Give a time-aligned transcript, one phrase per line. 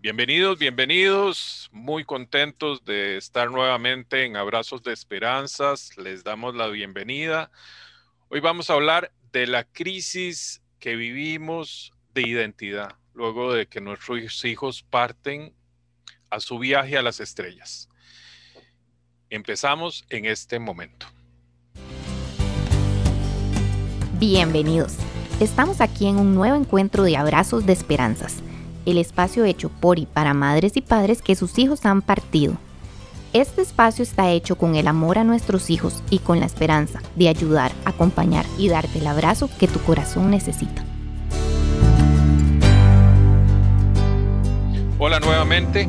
[0.00, 5.96] Bienvenidos, bienvenidos, muy contentos de estar nuevamente en Abrazos de Esperanzas.
[5.96, 7.50] Les damos la bienvenida.
[8.28, 14.44] Hoy vamos a hablar de la crisis que vivimos de identidad, luego de que nuestros
[14.44, 15.52] hijos parten
[16.30, 17.88] a su viaje a las estrellas.
[19.30, 21.06] Empezamos en este momento.
[24.20, 24.94] Bienvenidos.
[25.40, 28.44] Estamos aquí en un nuevo encuentro de Abrazos de Esperanzas,
[28.90, 32.56] el espacio hecho por y para madres y padres que sus hijos han partido.
[33.34, 37.28] Este espacio está hecho con el amor a nuestros hijos y con la esperanza de
[37.28, 40.82] ayudar, acompañar y darte el abrazo que tu corazón necesita.
[44.98, 45.88] Hola nuevamente.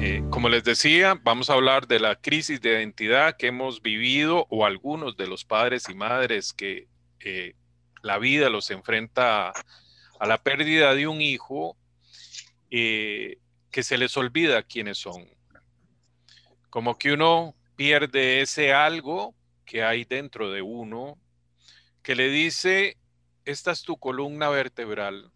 [0.00, 4.46] Eh, como les decía, vamos a hablar de la crisis de identidad que hemos vivido
[4.48, 6.86] o algunos de los padres y madres que
[7.18, 7.56] eh,
[8.00, 9.52] la vida los enfrenta
[10.20, 11.76] a la pérdida de un hijo,
[12.70, 13.38] eh,
[13.70, 15.28] que se les olvida quiénes son.
[16.70, 19.34] Como que uno pierde ese algo
[19.64, 21.18] que hay dentro de uno,
[22.02, 22.96] que le dice,
[23.44, 25.30] esta es tu columna vertebral,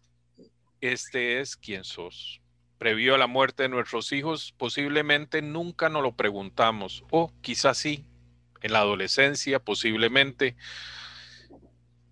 [0.81, 2.41] este es quien sos.
[2.77, 8.05] Previo a la muerte de nuestros hijos, posiblemente nunca nos lo preguntamos, o quizás sí,
[8.61, 10.55] en la adolescencia, posiblemente,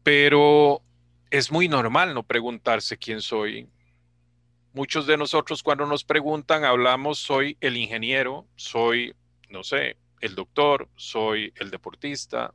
[0.03, 0.81] pero
[1.29, 3.67] es muy normal no preguntarse quién soy.
[4.73, 9.13] Muchos de nosotros cuando nos preguntan hablamos soy el ingeniero, soy,
[9.49, 12.53] no sé, el doctor, soy el deportista.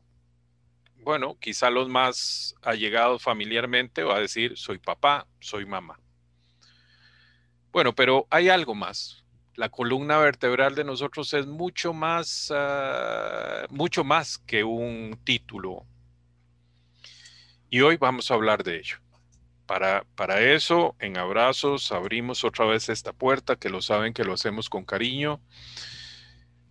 [1.03, 6.01] Bueno, quizá los más allegados familiarmente va a decir soy papá, soy mamá.
[7.71, 9.23] Bueno, pero hay algo más.
[9.55, 15.85] La columna vertebral de nosotros es mucho más, ah, mucho más que un título,
[17.69, 18.97] y hoy vamos a hablar de ello.
[19.67, 24.35] Para, para eso, en abrazos, abrimos otra vez esta puerta, que lo saben que lo
[24.35, 25.41] hacemos con cariño,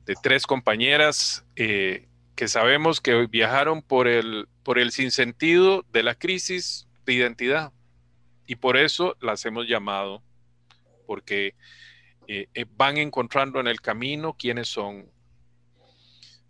[0.06, 6.16] de tres compañeras eh, que sabemos que viajaron por el, por el sinsentido de la
[6.16, 7.74] crisis de identidad.
[8.48, 10.24] Y por eso las hemos llamado,
[11.06, 11.56] porque
[12.28, 15.14] eh, eh, van encontrando en el camino quiénes son,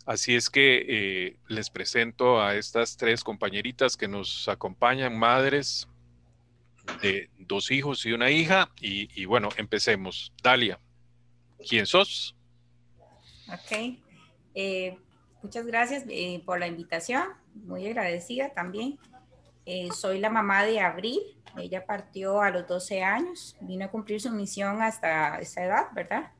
[0.04, 5.88] Así es que les presento a estas tres compañeritas que nos acompañan, madres
[7.38, 8.70] dos hijos y una hija.
[8.80, 10.32] Y, bueno, empecemos.
[10.42, 10.80] Dalia,
[11.68, 12.36] ¿quién sos?
[13.48, 13.98] Ok.
[14.54, 14.98] Eh,
[15.42, 17.24] muchas gracias eh, por la invitación.
[17.54, 18.98] Muy agradecida también.
[19.94, 21.20] soy la mamá de Abril.
[21.56, 23.56] Ella partió a los 12 años.
[23.60, 26.32] Vino a cumplir su misión hasta esa edad, ¿verdad?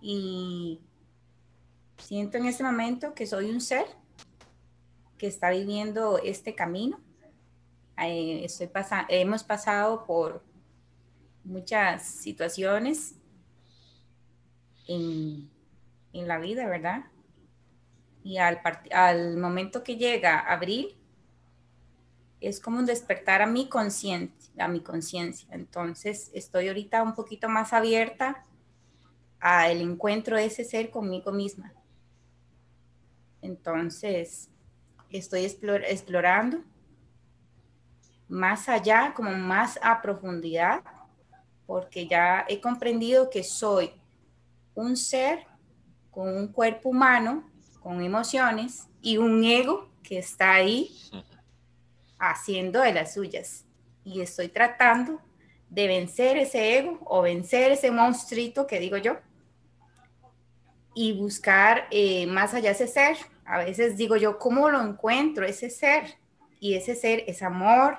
[0.00, 0.80] Y
[1.98, 3.84] Siento en este momento que soy un ser
[5.18, 7.00] que está viviendo este camino.
[8.00, 8.70] Eh, estoy
[9.08, 10.42] hemos pasado por
[11.44, 13.14] muchas situaciones
[14.86, 15.50] en,
[16.12, 17.04] la vida, ¿verdad?
[18.24, 18.60] Y al,
[18.92, 20.96] al momento que llega abril,
[22.40, 25.48] es como un despertar a mi conciencia, a mi conciencia.
[25.52, 28.44] Entonces, estoy ahorita un poquito más abierta
[29.40, 31.72] al encuentro de ese ser conmigo misma.
[33.42, 34.50] Entonces,
[35.10, 36.62] estoy explorando
[38.28, 40.82] más allá, como más a profundidad,
[41.66, 43.92] porque ya he comprendido que soy
[44.74, 45.46] un ser
[46.10, 47.48] con un cuerpo humano,
[47.80, 50.90] con emociones y un ego que está ahí
[52.18, 53.64] haciendo de las suyas.
[54.04, 55.20] Y estoy tratando
[55.68, 59.18] de vencer ese ego o vencer ese monstruito que digo yo
[60.94, 63.16] y buscar eh, más allá ese ser.
[63.44, 66.16] A veces digo yo, ¿cómo lo encuentro ese ser?
[66.60, 67.98] Y ese ser es amor,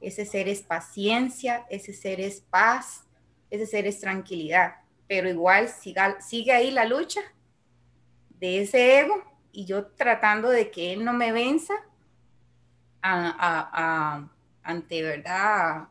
[0.00, 3.04] ese ser es paciencia, ese ser es paz,
[3.50, 4.76] ese ser es tranquilidad.
[5.06, 7.20] Pero igual sigue ahí la lucha
[8.38, 9.22] de ese ego
[9.52, 11.74] y yo tratando de que él no me venza
[14.62, 15.88] ante, ¿verdad?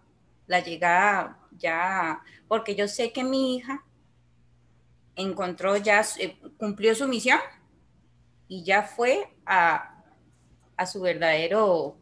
[0.47, 3.83] La llegada ya, porque yo sé que mi hija
[5.15, 7.39] encontró ya, eh, cumplió su misión
[8.47, 9.95] y ya fue a,
[10.88, 11.97] su verdadero,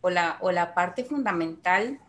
[0.00, 2.00] o la, o la parte fundamental,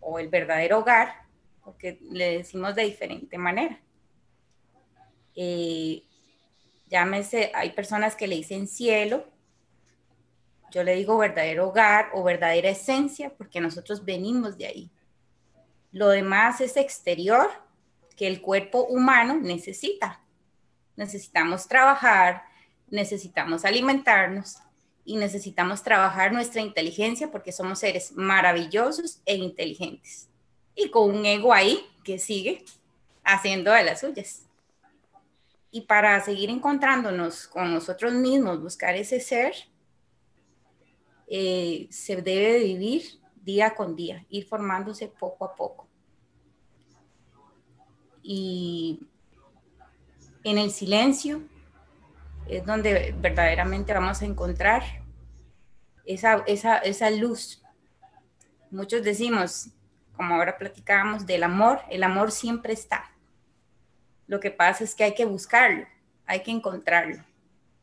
[0.00, 1.26] o el verdadero hogar,
[1.64, 3.78] porque le decimos de diferente manera.
[5.36, 6.02] Eh,
[6.88, 9.26] llámese, hay personas que le dicen cielo,
[10.70, 14.90] yo le digo verdadero hogar o verdadera esencia, porque nosotros venimos de ahí.
[15.92, 17.48] Lo demás es exterior,
[18.16, 20.20] que el cuerpo humano necesita.
[20.94, 22.44] Necesitamos trabajar,
[22.88, 24.58] necesitamos alimentarnos
[25.10, 30.28] y necesitamos trabajar nuestra inteligencia porque somos seres maravillosos e inteligentes.
[30.76, 32.64] Y con un ego ahí que sigue
[33.24, 34.46] haciendo de las suyas.
[35.72, 39.52] Y para seguir encontrándonos con nosotros mismos, buscar ese ser,
[41.26, 43.02] eh, se debe vivir
[43.42, 45.88] día con día, ir formándose poco a poco.
[48.22, 49.00] Y
[50.44, 51.42] en el silencio
[52.46, 54.99] es donde verdaderamente vamos a encontrar
[56.14, 57.62] esa, esa, esa luz.
[58.70, 59.68] Muchos decimos,
[60.16, 63.10] como ahora platicábamos, del amor, el amor siempre está.
[64.26, 65.86] Lo que pasa es que hay que buscarlo,
[66.26, 67.24] hay que encontrarlo.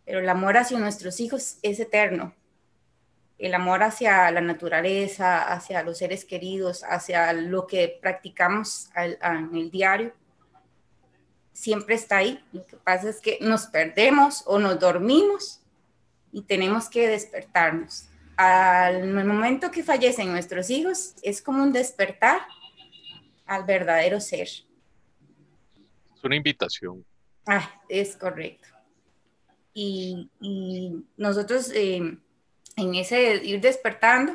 [0.05, 2.33] Pero el amor hacia nuestros hijos es eterno.
[3.37, 9.69] El amor hacia la naturaleza, hacia los seres queridos, hacia lo que practicamos en el
[9.69, 10.13] diario,
[11.53, 12.43] siempre está ahí.
[12.51, 15.61] Lo que pasa es que nos perdemos o nos dormimos
[16.31, 18.09] y tenemos que despertarnos.
[18.37, 22.41] Al momento que fallecen nuestros hijos, es como un despertar
[23.47, 24.47] al verdadero ser.
[24.47, 27.03] Es una invitación.
[27.47, 28.67] Ah, es correcto.
[29.73, 30.29] Y,
[31.17, 32.17] nosotros eh,
[32.75, 34.33] en ese ir despertando,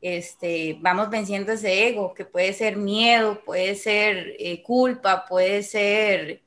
[0.00, 6.42] este, vamos venciendo ese ego, que puede ser miedo, puede ser eh, culpa, puede ser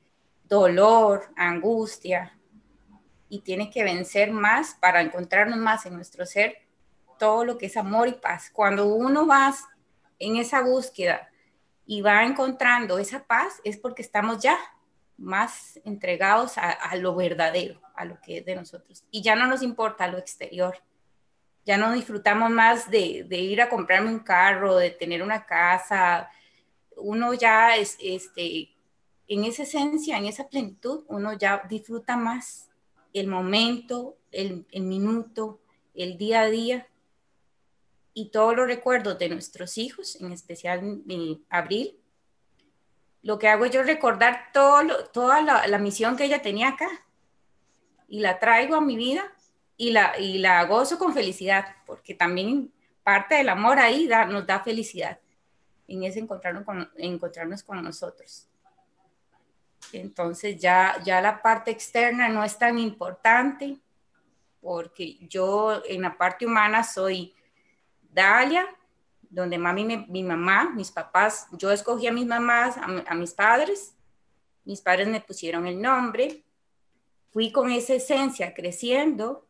[0.47, 2.37] dolor, angustia,
[3.31, 6.57] y tiene que vencer más para encontrarnos más en nuestro ser
[7.17, 8.51] todo lo que es amor y paz.
[8.51, 9.55] Cuando uno va
[10.19, 11.29] en esa búsqueda
[11.85, 14.57] y va encontrando esa paz, es porque estamos ya
[15.17, 19.05] más entregados a, lo verdadero, a lo que es de nosotros.
[19.11, 20.75] Y ya no nos importa lo exterior
[21.63, 26.27] ya no disfrutamos más de, ir a comprarme un carro, de tener una casa.
[26.97, 28.71] Uno ya es, este,
[29.27, 32.70] en esa esencia, en esa plenitud, uno ya disfruta más
[33.13, 35.59] el momento, el, minuto,
[35.93, 36.87] el día a día.
[38.13, 41.97] Y todos los recuerdos de nuestros hijos, en especial en abril,
[43.23, 46.89] lo que hago es yo recordar todo toda la, la misión que ella tenía acá
[48.07, 49.23] y la traigo a mi vida
[49.77, 52.71] y la, y la gozo con felicidad, porque también
[53.03, 55.17] parte del amor ahí da, nos da felicidad,
[55.87, 58.47] en ese encontrarnos con, encontrarnos con nosotros.
[59.93, 63.77] Entonces ya, ya la parte externa no es tan importante,
[64.61, 67.33] porque yo en la parte humana soy
[68.01, 68.65] Dalia,
[69.29, 73.95] donde mami, mi mamá, mis papás, yo escogí a mis mamás, a, a mis padres,
[74.65, 76.43] mis padres me pusieron el nombre,
[77.31, 79.47] fui con esa esencia creciendo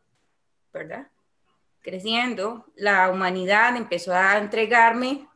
[0.72, 1.08] ¿verdad?
[1.80, 5.28] Creciendo, la humanidad empezó a entregarme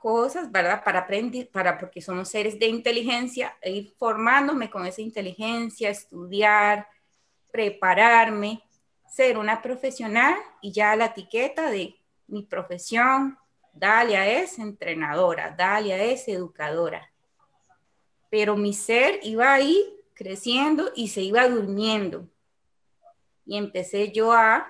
[0.00, 0.82] cosas, ¿verdad?
[0.82, 6.88] Para aprender, para, porque somos seres de inteligencia, e ir formándome con esa inteligencia, estudiar,
[7.52, 8.62] prepararme,
[9.08, 13.38] ser una profesional y ya la etiqueta de mi profesión,
[13.72, 17.10] Dalia es entrenadora, Dalia es educadora.
[18.30, 22.28] Pero mi ser iba ahí creciendo y se iba durmiendo
[23.50, 24.64] y empecé yo a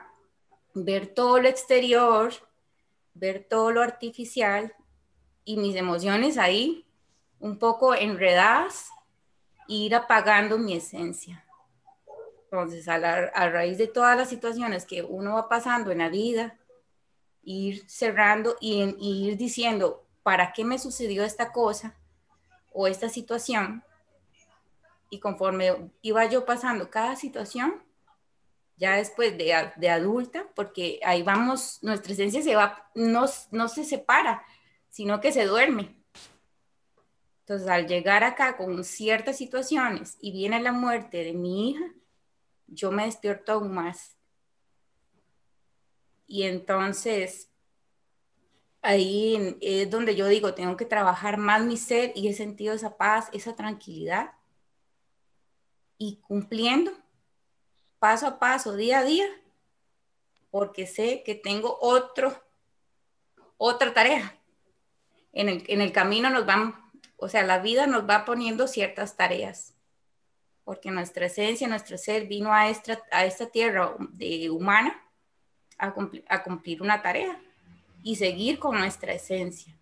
[0.72, 2.32] ver todo lo exterior,
[3.12, 4.74] ver todo lo artificial
[5.50, 6.86] y mis emociones ahí
[7.40, 8.88] un poco enredadas
[9.68, 11.44] e ir apagando mi esencia.
[12.44, 12.98] Entonces, a,
[13.50, 16.56] raíz de todas las situaciones que uno va pasando en la vida,
[17.42, 21.96] ir cerrando y, y ir diciendo, ¿para qué me sucedió esta cosa
[22.72, 23.82] o esta situación?
[25.10, 27.82] Y conforme iba yo pasando cada situación,
[28.76, 33.82] ya después de, de, adulta, porque ahí vamos, nuestra esencia se va, no, no se
[33.82, 34.44] separa,
[34.90, 35.96] sino que se duerme.
[37.40, 41.84] Entonces, al llegar acá con ciertas situaciones y viene la muerte de mi hija,
[42.66, 44.16] yo me despierto aún más.
[46.26, 47.50] Y entonces,
[48.82, 52.96] ahí es donde yo digo, tengo que trabajar más mi ser y he sentido esa
[52.96, 54.32] paz, esa tranquilidad.
[55.98, 56.92] Y cumpliendo
[57.98, 59.26] paso a paso, día a día,
[60.50, 62.42] porque sé que tengo otro,
[63.56, 64.39] otra tarea.
[65.32, 66.74] En el, camino nos van,
[67.16, 69.74] o sea, la vida nos va poniendo ciertas tareas,
[70.64, 75.00] porque nuestra esencia, nuestro ser vino a esta, a esta tierra de humana
[75.78, 77.40] a cumplir, a cumplir una tarea
[78.02, 79.76] y seguir con nuestra esencia.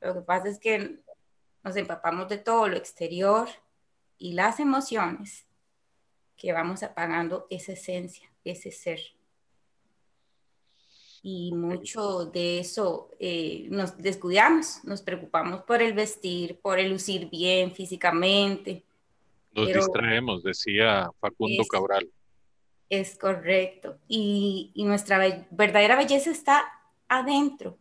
[0.00, 1.00] Lo que pasa es que
[1.62, 3.48] nos empapamos de todo lo exterior
[4.18, 5.46] y las emociones
[6.36, 9.00] que vamos apagando esa esencia, ese ser.
[11.28, 17.28] Y mucho de eso eh, nos descuidamos, nos preocupamos por el vestir, por el lucir
[17.28, 18.84] bien físicamente.
[19.52, 22.08] Nos distraemos, decía Facundo Cabral.
[22.88, 23.98] Es correcto.
[24.06, 25.18] Y, y nuestra
[25.50, 26.62] verdadera belleza está
[27.08, 27.76] adentro.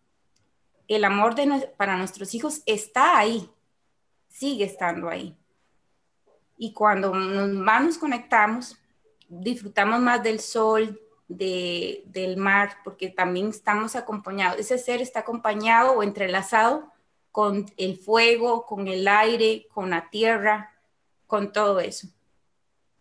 [0.88, 3.48] el amor de, para nuestros hijos está ahí,
[4.28, 5.36] sigue estando ahí.
[6.58, 8.76] Y cuando más nos conectamos,
[9.30, 16.04] disfrutamos más del sol, del mar, porque también estamos acompañados, ese ser está acompañado o
[16.04, 16.92] entrelazado
[17.32, 20.72] con el fuego, con el aire, con la tierra,
[21.28, 22.08] con todo eso.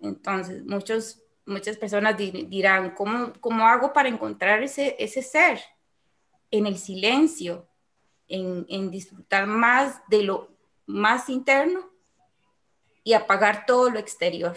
[0.01, 5.61] Entonces, muchos, muchas personas dirán, ¿cómo, ¿cómo, hago para encontrar ese, ese ser?
[6.51, 7.69] En el silencio,
[8.27, 10.51] en, en disfrutar más de lo
[10.87, 11.91] más interno
[13.03, 14.57] y apagar todo lo exterior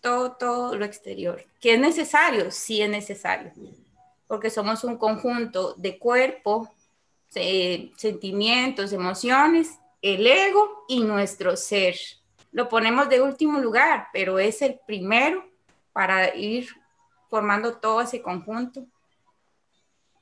[0.00, 1.44] todo, todo lo exterior.
[1.60, 2.50] ¿Que es necesario?
[2.50, 3.52] Sí es necesario,
[4.26, 6.72] porque somos un conjunto de cuerpo,
[7.28, 11.96] sentimientos, emociones, el ego y nuestro ser.
[12.52, 15.44] Lo ponemos de último lugar, pero es el primero
[15.92, 16.68] para ir
[17.28, 18.84] formando todo ese conjunto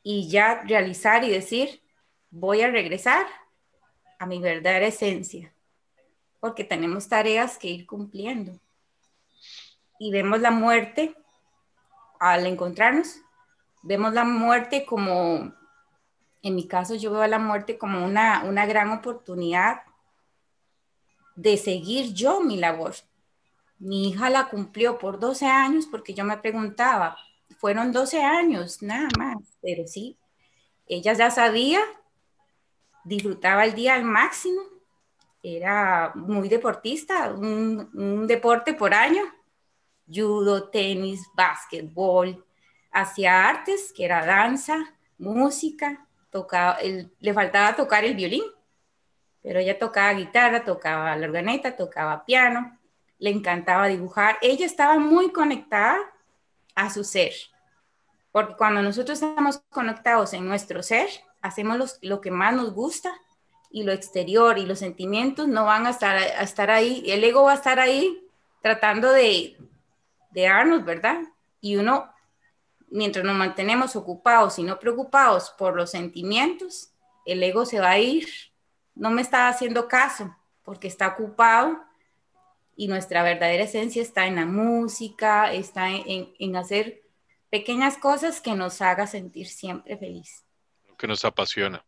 [0.02, 1.80] y ya realizar y decir,
[2.30, 3.26] voy a regresar
[4.18, 5.52] a mi verdadera esencia,
[6.40, 8.58] porque tenemos tareas que ir cumpliendo
[9.99, 11.17] y vemos la muerte
[12.21, 13.21] al encontrarnos,
[13.83, 15.52] vemos la muerte como,
[16.43, 19.83] en mi caso yo veo la muerte como una, una gran oportunidad
[21.37, 22.95] de seguir yo mi labor.
[23.78, 27.17] Mi hija la cumplió por 12 años porque yo me preguntaba,
[27.59, 30.19] fueron 12 años, nada más, pero sí,
[30.87, 31.81] ella ya sabía,
[33.05, 34.61] disfrutaba el día al máximo,
[35.43, 39.23] era muy deportista, un, un deporte por año,
[40.11, 42.45] judo, tenis, básquetbol,
[42.91, 48.45] hacía artes, que era danza, música, tocaba, le faltaba tocar el violín,
[49.43, 52.79] pero ella tocaba guitarra, tocaba la organeta, tocaba piano,
[53.19, 54.38] le encantaba dibujar.
[54.43, 55.99] Ella estaba muy conectada
[56.75, 57.33] a su ser,
[58.33, 61.09] porque cuando nosotros estamos conectados en nuestro ser,
[61.41, 63.12] hacemos lo que más nos gusta
[63.71, 67.45] y lo exterior y los sentimientos no van a estar, a estar ahí, el ego
[67.45, 68.25] va a estar ahí
[68.62, 69.57] tratando de,
[70.30, 71.20] de darnos, ¿verdad?
[71.61, 72.12] Y uno,
[72.88, 76.90] mientras nos mantenemos ocupados y no preocupados por los sentimientos,
[77.25, 78.28] el ego se va a ir.
[78.94, 81.78] No me está haciendo caso porque está ocupado
[82.76, 87.02] y nuestra verdadera esencia está en la música, está en, hacer
[87.50, 90.44] pequeñas cosas que nos haga sentir siempre feliz.
[90.88, 91.85] Lo que nos apasiona.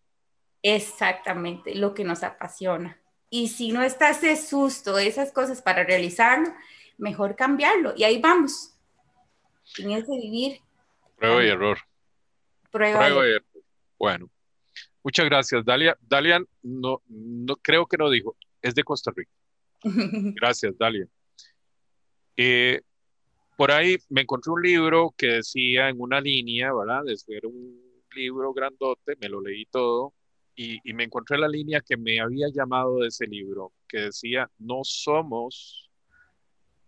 [0.62, 3.00] Exactamente, lo que nos apasiona.
[3.30, 6.52] Y si no está ese susto, esas cosas para realizarlo,
[7.00, 7.92] mejor cambiarlo.
[7.96, 8.74] Y ahí vamos.
[9.78, 10.60] En ese vivir.
[11.16, 11.78] Prueba y error.
[12.70, 13.44] Prueba, y error.
[13.98, 14.30] Bueno,
[15.02, 15.64] muchas gracias.
[15.64, 19.32] Dalia, Dalia no, no, creo que no dijo, es de Costa Rica.
[20.40, 21.06] Gracias, Dalia.
[22.36, 22.80] Eh,
[23.56, 27.02] por ahí me encontré un libro que decía en una línea, ¿verdad?
[27.28, 30.14] Era un libro grandote, me lo leí todo
[30.54, 34.50] y, y me encontré la línea que me había llamado de ese libro, que decía,
[34.58, 35.89] no somos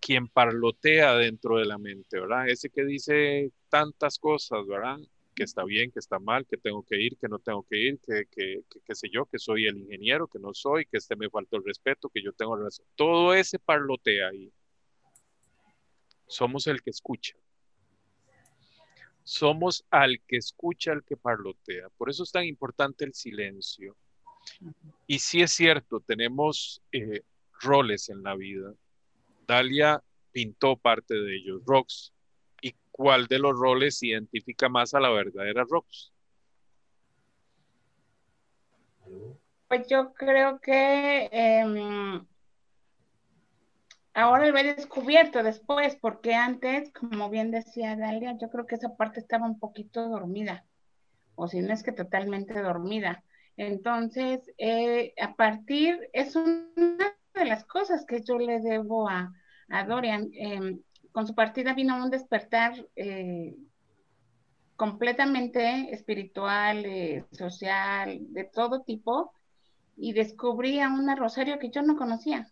[0.02, 2.49] quien parlotea dentro de la mente, ¿verdad?
[2.49, 4.99] Ese que dice tantas cosas, ¿verdad?
[5.32, 8.00] Que está bien, que está mal, que tengo que ir, que no tengo que ir,
[8.00, 11.30] que, que, que, sé yo, que soy el ingeniero, que no soy, que este me
[11.30, 12.85] falta el respeto, que yo tengo razón.
[12.97, 14.52] Todo ese parlotea ahí.
[16.26, 17.37] Somos el que escucha.
[19.23, 21.90] Somos al que escucha, al que parlotea.
[21.90, 23.97] Por eso es tan importante el silencio.
[25.06, 27.23] Y sí es cierto, tenemos eh,
[27.61, 28.75] roles en la vida
[29.52, 32.12] Dalia pintó parte de ellos, Rox.
[32.61, 36.12] ¿Y cuál de los roles identifica más a la verdadera Rox?
[39.68, 42.26] Pues yo creo que em,
[44.14, 48.97] ahora lo he descubierto después, porque antes, como bien decía Dalia, yo creo que esa
[48.97, 50.64] parte estaba un poquito dormida,
[51.35, 53.23] o si no es que totalmente dormida.
[53.56, 59.32] Entonces, eh, a partir, es una de las cosas que yo le debo a,
[59.87, 60.31] Dorian.
[60.35, 60.81] Em,
[61.12, 63.55] con su partida vino un despertar eh,
[64.76, 69.33] completamente espiritual, eh, social, de todo tipo,
[69.97, 72.50] y descubrí a una Rosario que yo no conocía.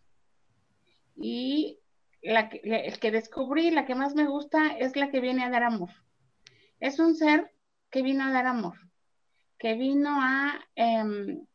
[1.17, 1.79] Y
[2.23, 5.91] el que descubrí, la que más me gusta, es la que viene a dar amor.
[6.79, 7.53] Es un ser
[7.91, 8.79] que vino a dar amor,
[9.59, 11.47] que vino a, em,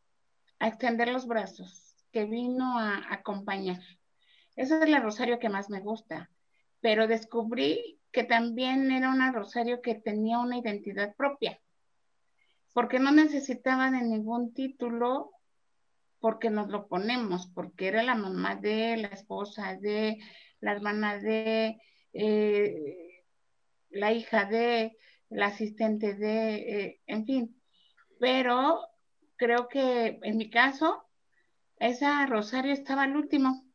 [0.58, 3.80] a extender los brazos, que vino a acompañar.
[4.56, 6.30] Esa es la Rosario que más me gusta,
[6.80, 11.60] pero descubrí que también era una Rosario que tenía una identidad propia,
[12.72, 15.32] porque no necesitaba de ningún título
[16.18, 20.18] porque nos lo ponemos, porque era la mamá de, la esposa de,
[20.60, 21.78] la hermana de,
[22.14, 23.24] eh,
[23.90, 24.96] la hija de,
[25.28, 27.62] la asistente de, eh, en fin.
[28.18, 28.80] Pero
[29.36, 31.04] creo que en mi caso,
[31.78, 33.65] esa Rosario estaba al último,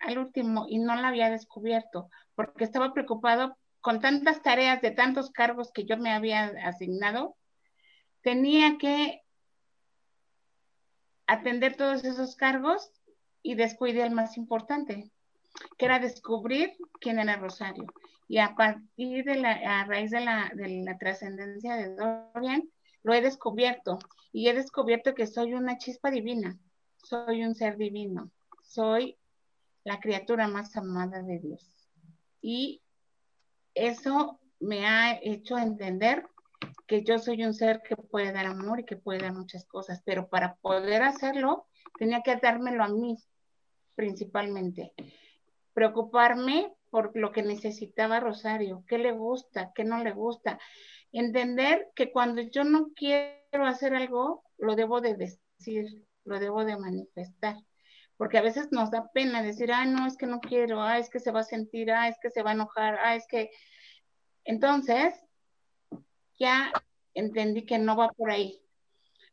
[0.00, 5.30] al último, y no la había descubierto, porque estaba preocupado con tantas tareas de tantos
[5.30, 7.36] cargos que yo me había asignado,
[8.22, 9.22] tenía que
[11.26, 12.90] atender todos esos cargos
[13.42, 15.10] y descuidé el más importante,
[15.78, 17.86] que era descubrir quién era Rosario.
[18.28, 22.68] Y a partir de la, a raíz de la, de la trascendencia de Dorian,
[23.04, 24.00] lo he descubierto
[24.32, 26.58] y he descubierto que soy una chispa divina,
[26.96, 29.16] soy un ser divino, soy
[29.86, 31.64] la criatura más amada de Dios.
[32.42, 32.82] Y
[33.72, 36.26] eso me ha hecho entender
[36.88, 40.02] que yo soy un ser que puede dar amor y que puede dar muchas cosas,
[40.04, 41.68] pero para poder hacerlo
[42.00, 43.16] tenía que dármelo a mí
[43.94, 44.92] principalmente.
[45.72, 50.58] Preocuparme por lo que necesitaba Rosario, qué le gusta, qué no le gusta.
[51.12, 56.76] Entender que cuando yo no quiero hacer algo, lo debo de decir, lo debo de
[56.76, 57.54] manifestar.
[58.16, 61.10] Porque a veces nos da pena decir, ah, no, es que no quiero, ah, es
[61.10, 63.50] que se va a sentir, ah, es que se va a enojar, ah, es que...
[64.44, 65.14] Entonces,
[66.38, 66.72] ya
[67.14, 68.60] entendí que no va por ahí.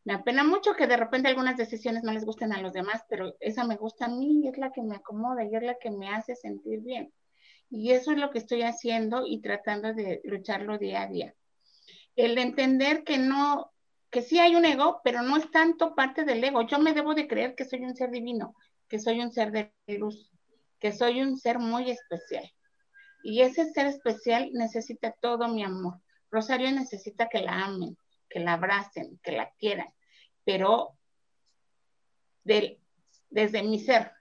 [0.06, 3.36] Me apena mucho que de repente algunas decisiones no les gusten a los demás, pero
[3.40, 5.92] esa me gusta a mí y es la que me acomoda y es la que
[5.92, 7.14] me hace sentir bien.
[7.70, 11.34] Y eso es lo que estoy haciendo y tratando de lucharlo día a día.
[12.16, 13.73] El entender que no,
[14.14, 16.62] que sí hay un ego, pero no es tanto parte del ego.
[16.62, 18.56] Yo me debo de creer que soy un ser divino,
[18.88, 20.32] que soy un ser de luz,
[20.80, 22.48] que soy un ser muy especial.
[23.24, 26.00] Y ese ser especial necesita todo mi amor.
[26.30, 27.98] Rosario necesita que la amen,
[28.30, 29.88] que la abracen, que la quieran,
[30.46, 30.96] pero
[32.44, 34.12] desde mi ser,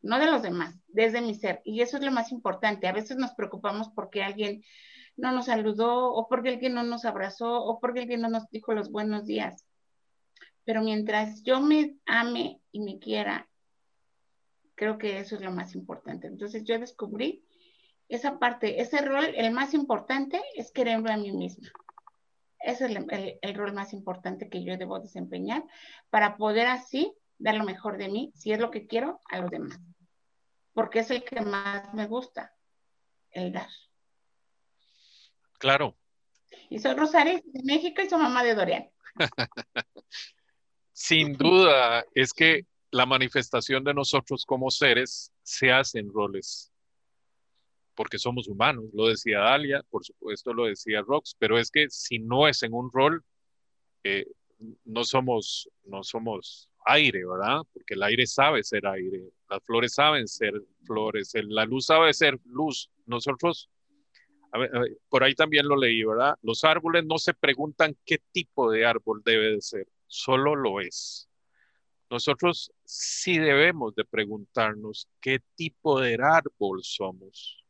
[0.00, 1.60] no de los demás, desde mi ser.
[1.62, 2.88] Y eso es lo más importante.
[2.88, 4.64] A veces nos preocupamos porque alguien
[5.20, 8.72] no nos saludó o porque alguien no nos abrazó o porque alguien no nos dijo
[8.72, 9.66] los buenos días.
[10.64, 13.48] Pero mientras yo me ame y me quiera,
[14.74, 16.26] creo que eso es lo más importante.
[16.26, 17.44] Entonces yo descubrí
[18.08, 21.68] esa parte, ese rol, el más importante es quererme a mí misma.
[22.58, 25.64] Ese es el, rol más importante que yo debo desempeñar
[26.10, 29.50] para poder así dar lo mejor de mí, si es lo que quiero, a los
[29.50, 29.80] demás.
[30.72, 32.54] Porque es el que más me gusta,
[33.30, 33.68] el dar.
[35.60, 35.96] Claro.
[36.68, 38.90] Y soy Rosario de México y soy mamá de Dorian.
[40.92, 46.70] Sin duda, es que la manifestación de nosotros como seres se hace en roles
[48.00, 52.18] porque somos humanos, lo decía Dalia, por supuesto lo decía Rox, pero es que si
[52.18, 53.22] no es en un rol,
[54.04, 54.24] eh,
[54.86, 57.60] no somos, no somos aire, ¿verdad?
[57.74, 60.54] Porque el aire sabe ser aire, las flores saben ser
[60.86, 62.90] flores, la luz sabe ser luz.
[63.04, 63.68] Nosotros,
[65.08, 66.36] por ahí también lo leí, ¿verdad?
[66.42, 71.28] Los árboles no se preguntan qué tipo de árbol debe de ser, solo lo es.
[72.10, 77.64] Nosotros sí debemos de preguntarnos qué tipo de árbol somos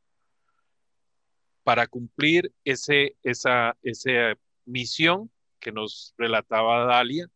[1.63, 7.27] para cumplir ese, esa, esa misión que nos relataba Dalia,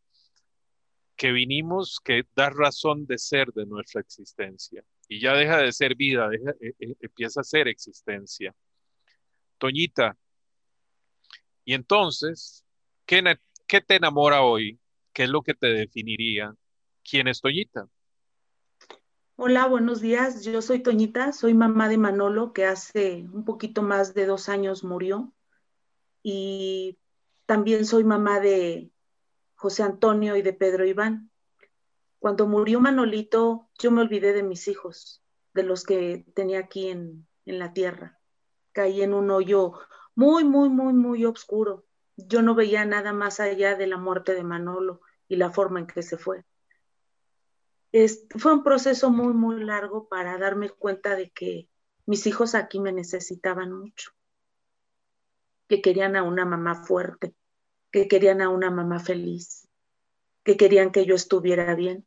[1.14, 4.82] que vinimos, que da razón de ser de nuestra existencia.
[5.08, 8.54] Y ya deja de ser vida, e, e, empieza a ser existencia.
[9.58, 10.16] Toñita,
[11.64, 12.64] y entonces,
[13.06, 13.22] ¿qué,
[13.66, 14.78] ¿qué te enamora hoy?
[15.12, 16.54] ¿Qué es lo que te definiría?
[17.08, 17.88] ¿Quién es Toñita?
[19.36, 20.44] Hola, buenos días.
[20.44, 24.84] Yo soy Toñita, soy mamá de Manolo, que hace un poquito más de dos años
[24.84, 25.32] murió.
[26.22, 26.98] Y
[27.46, 28.90] también soy mamá de
[29.54, 31.30] José Antonio y de Pedro Iván.
[32.18, 35.22] Cuando murió Manolito, yo me olvidé de mis hijos,
[35.54, 38.20] de los que tenía aquí en, en la tierra.
[38.74, 39.72] Caí en un hoyo
[40.14, 41.86] muy, muy, muy, muy oscuro.
[42.16, 45.86] Yo no veía nada más allá de la muerte de Manolo y la forma en
[45.86, 46.44] que se fue
[48.36, 51.68] fue un proceso muy, muy largo para darme cuenta de que
[52.06, 54.10] mis hijos aquí me necesitaban mucho,
[55.68, 57.34] que querían a una mamá fuerte,
[57.92, 59.68] que querían a una mamá feliz,
[60.42, 62.04] que querían que yo estuviera bien.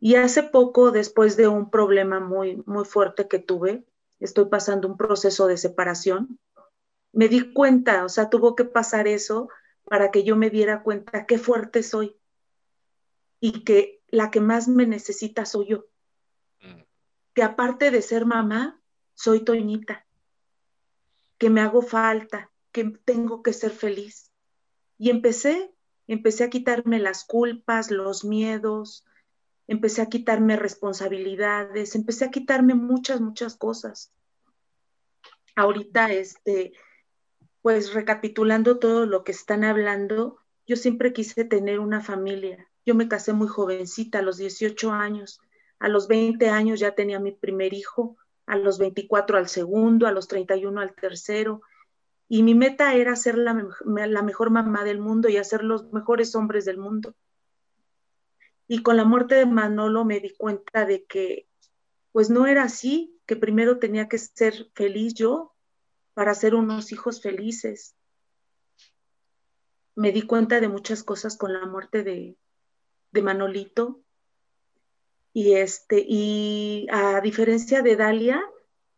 [0.00, 3.84] Y hace poco, después de un problema muy, muy fuerte que tuve,
[4.20, 6.38] estoy pasando un proceso de separación,
[7.12, 9.48] me di cuenta, o sea, tuvo que pasar eso
[9.84, 12.16] para que yo me diera cuenta qué fuerte soy
[13.40, 15.86] y que la que más me necesita soy yo.
[16.60, 16.82] Mm.
[17.34, 18.80] Que aparte de ser mamá,
[19.14, 20.06] soy Toñita.
[21.38, 24.30] Que me hago falta, que tengo que ser feliz.
[24.98, 25.74] Y empecé,
[26.06, 29.04] empecé a quitarme las culpas, los miedos,
[29.70, 34.12] empecé a quitarme responsabilidades, empecé a quitarme muchas, muchas cosas.
[35.54, 36.72] Ahorita, este,
[37.62, 43.06] pues recapitulando todo lo que están hablando, yo siempre quise tener una familia, Yo me
[43.06, 45.40] casé muy jovencita, a los 18 años.
[45.78, 50.12] A los 20 años ya tenía mi primer hijo, a los 24 al segundo, a
[50.12, 51.62] los 31 al tercero.
[52.26, 56.34] Y mi meta era ser la, la mejor mamá del mundo y hacer los mejores
[56.34, 57.14] hombres del mundo.
[58.72, 61.48] Y con la muerte de Manolo me di cuenta de que
[62.12, 65.56] pues no era así, que primero tenía que ser feliz yo
[66.14, 67.96] para ser unos hijos felices.
[69.96, 72.38] Me di cuenta de muchas cosas con la muerte de,
[73.10, 74.04] de Manolito.
[75.32, 78.40] Y este, y a diferencia de Dalia,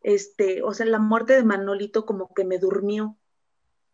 [0.03, 3.17] este, o sea, la muerte de Manolito como que me durmió.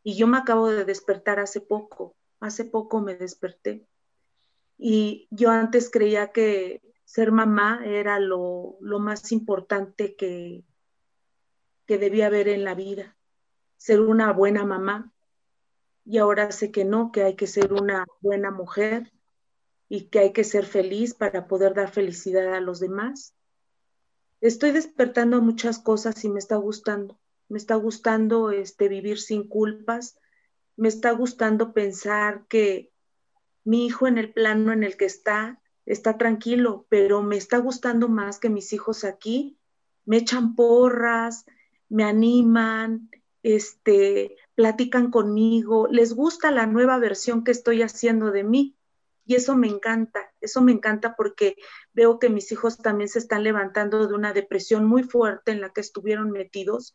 [0.03, 3.87] Y yo me acabo de despertar hace poco, hace poco me desperté.
[4.79, 10.65] Y yo antes creía que ser mamá era lo, lo más importante que,
[11.87, 13.17] que debía haber en la vida,
[13.77, 15.13] ser una buena mamá.
[16.05, 19.13] Y ahora sé que no, que hay que ser una buena mujer,
[19.89, 23.35] y que hay que ser feliz para poder dar felicidad a los demás.
[24.41, 27.19] Estoy despertando muchas cosas y me está gustando.
[27.49, 30.19] Me está gustando este vivir sin culpas.
[30.77, 32.93] Me está gustando pensar que
[33.69, 38.09] mi hijo en el plano en el que está está tranquilo, pero me está gustando
[38.09, 39.59] más que mis hijos aquí
[40.09, 41.45] me echan porras,
[41.91, 43.11] me animan,
[43.43, 48.75] este, platican conmigo, les gusta la nueva versión que estoy haciendo de mí.
[49.27, 51.57] Y eso me encanta, eso me encanta porque
[51.93, 55.75] veo que mis hijos también se están levantando de una depresión muy fuerte en la
[55.75, 56.95] que estuvieron metidos.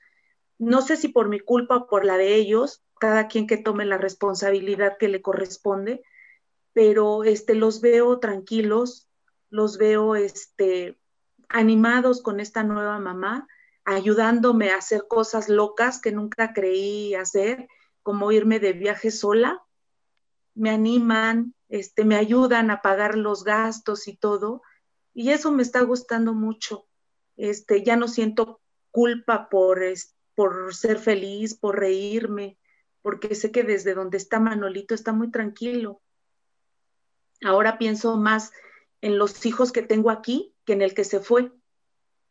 [0.57, 3.85] No sé si por mi culpa o por la de ellos, cada quien que tome
[3.85, 6.01] la responsabilidad que le corresponde,
[6.73, 9.09] pero este, los veo tranquilos,
[9.49, 10.99] los veo este,
[11.49, 13.47] animados con esta nueva mamá,
[13.85, 17.67] ayudándome a hacer cosas locas que nunca creí hacer,
[18.01, 19.63] como irme de viaje sola.
[20.55, 24.61] Me animan, este, me ayudan a pagar los gastos y todo.
[25.13, 26.87] Y eso me está gustando mucho.
[27.37, 29.81] Este, ya no siento culpa por,
[30.35, 32.59] por ser feliz, por reírme,
[33.01, 36.02] porque sé que desde donde está Manolito está muy tranquilo.
[37.43, 38.51] Ahora pienso más
[39.01, 41.51] en los hijos que tengo aquí que en el que se fue.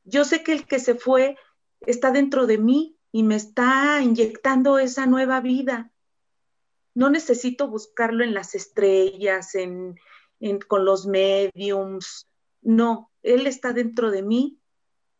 [0.05, 1.37] Yo sé que el que se fue
[1.81, 5.93] está dentro de mí y me está inyectando esa nueva vida
[6.95, 9.97] no necesito buscarlo en las estrellas, en,
[10.69, 12.29] con los mediums.
[12.61, 14.59] No, Él está dentro de mí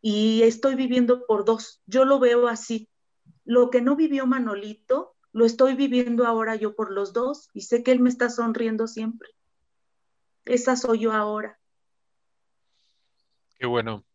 [0.01, 1.81] y estoy viviendo por dos.
[1.85, 2.89] Yo lo veo así.
[3.45, 7.83] Lo que no vivió Manolito, lo estoy viviendo ahora yo por los dos y sé
[7.83, 9.29] que Él me está sonriendo siempre.
[10.45, 11.59] Esa soy yo ahora.
[13.57, 14.05] Qué bueno.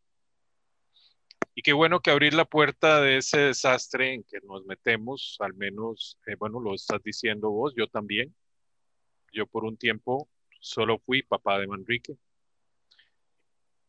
[1.54, 5.54] Y qué bueno que abrir la puerta de ese desastre en que nos metemos, al
[5.54, 8.34] menos, eh, bueno, lo estás diciendo vos, yo también.
[9.32, 10.28] Yo por un tiempo
[10.60, 12.16] solo fui papá de Manrique.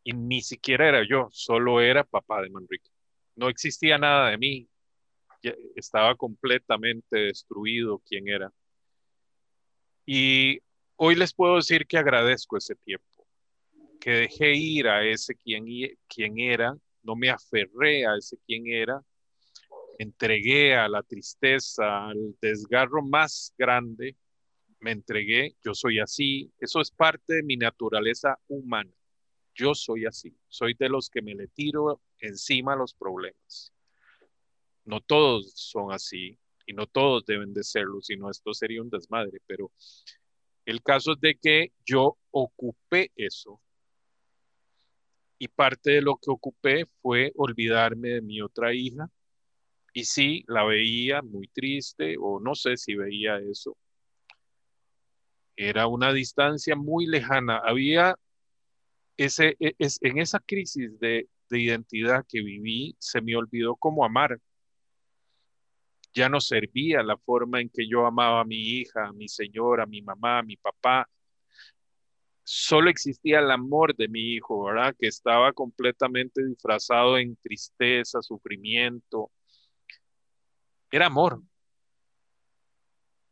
[0.04, 2.90] Y ni siquiera era yo, solo era papá de Manrique.
[3.36, 4.68] No existía nada de mí.
[5.76, 8.52] estaba completamente destruido quien era.
[10.06, 10.60] Y
[11.02, 13.26] hoy les puedo decir que agradezco ese tiempo,
[14.02, 15.66] que dejé ir a ese quien,
[16.08, 19.02] quien era no me aferré a ese quién era,
[19.98, 24.18] entregué a la tristeza, al desgarro más grande,
[24.82, 28.92] me entregué, yo soy así, eso es parte de mi naturaleza humana.
[29.56, 33.74] Yo soy así, soy de los que me le tiro encima los problemas.
[34.84, 39.40] No todos son así y no todos deben de serlo, sino esto sería un desmadre,
[39.48, 39.72] pero
[40.66, 43.62] el caso es de que yo ocupé eso
[45.40, 49.10] y parte de lo que ocupé fue olvidarme de mi otra hija.
[49.94, 53.76] Y sí, la veía muy triste, o no sé si veía eso.
[55.56, 57.62] Era una distancia muy lejana.
[57.66, 58.16] Había
[59.18, 64.06] ese, e, es, en esa crisis de, de identidad que viví, se me olvidó cómo
[64.06, 64.40] amar.
[66.14, 69.84] Ya no servía la forma en que yo amaba a mi hija, a mi señora,
[69.84, 71.08] a mi mamá, a mi papá,
[72.44, 74.96] solo existía el amor de mi hijo, ¿verdad?
[75.00, 79.32] Que estaba completamente disfrazado en tristeza, sufrimiento.
[80.92, 81.44] Era amor,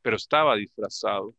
[0.04, 1.36] pero estaba disfrazado.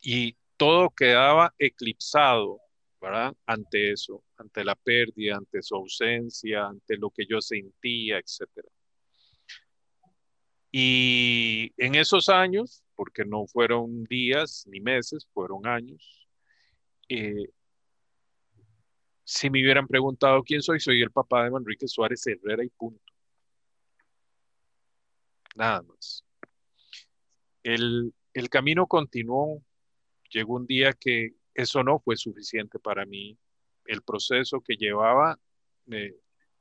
[0.00, 2.60] Y todo quedaba eclipsado,
[3.00, 3.34] ¿verdad?
[3.46, 8.68] Ante eso, ante la pérdida, ante su ausencia, ante lo que yo sentía, etc.
[10.78, 16.28] Y en esos años, porque no fueron días ni meses, fueron años,
[17.08, 17.48] eh,
[19.24, 23.10] si me hubieran preguntado quién soy, soy el papá de Manrique Suárez Herrera y punto.
[25.54, 26.22] Nada más.
[27.62, 28.12] El,
[28.50, 29.64] camino continuó.
[30.28, 33.38] Llegó un día que eso no fue suficiente para mí.
[33.86, 35.40] El proceso que llevaba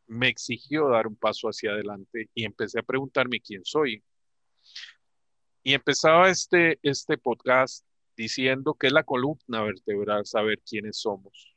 [0.07, 4.03] me exigió dar un paso hacia adelante y empecé a preguntarme quién soy.
[5.63, 11.55] Y empezaba este, este podcast diciendo que es la columna vertebral saber quiénes somos.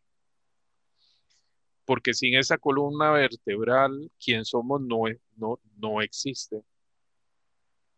[1.84, 5.04] Porque sin esa columna vertebral, quién somos no,
[5.36, 6.62] no, no existe.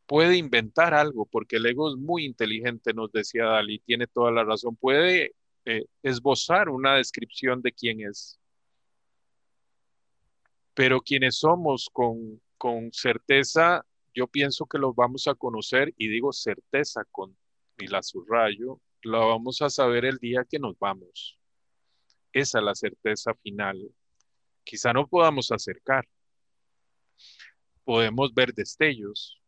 [0.07, 4.43] Puede inventar algo, porque el ego es muy inteligente, nos decía Dalí, tiene toda la
[4.43, 4.75] razón.
[4.77, 5.35] Puede
[5.65, 8.40] eh, esbozar una descripción de quién es.
[10.75, 16.33] Pero quienes somos con, con certeza, yo pienso que los vamos a conocer, y digo
[16.33, 17.37] certeza con
[17.79, 21.39] y la subrayo, la vamos a saber el día que nos vamos.
[22.33, 23.91] Esa es la certeza final.
[24.63, 26.07] Quizá no podamos acercar,
[27.85, 29.41] podemos ver destellos,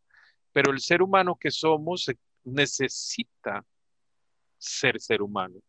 [0.53, 2.11] pero el ser humano que somos
[2.45, 3.65] necesita
[4.59, 5.61] ser ser humano.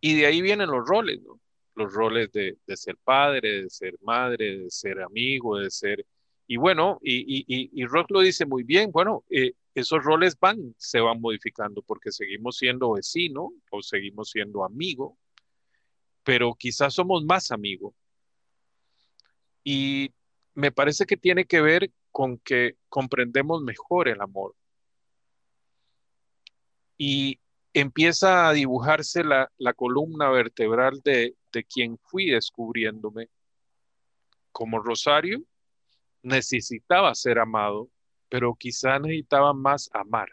[0.00, 1.40] Y de ahí vienen los roles, ¿no?
[1.74, 6.06] Los roles de, ser padre, de ser madre, de ser amigo, de ser...
[6.46, 10.74] Y bueno, y, y, y Rock lo dice muy bien, bueno, eh, esos roles van,
[10.78, 15.18] se van modificando porque seguimos siendo vecino o seguimos siendo amigo,
[16.22, 17.94] pero quizás somos más amigo.
[19.64, 20.12] Y
[20.54, 24.54] me parece que tiene que ver con que comprendemos mejor el amor.
[26.96, 27.40] Y
[27.72, 33.30] empieza a dibujarse la, columna vertebral de, de quien fui descubriéndome.
[34.52, 35.42] Como Rosario,
[36.22, 37.90] necesitaba ser amado
[38.34, 40.28] pero quizá necesitaba más amar.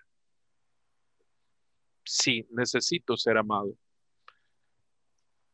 [2.03, 3.77] Sí, necesito ser amado,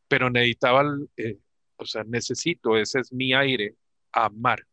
[0.08, 0.82] pero necesitaba,
[1.18, 1.38] eh,
[1.76, 3.76] o sea, necesito, ese es mi aire,
[4.12, 4.66] amar.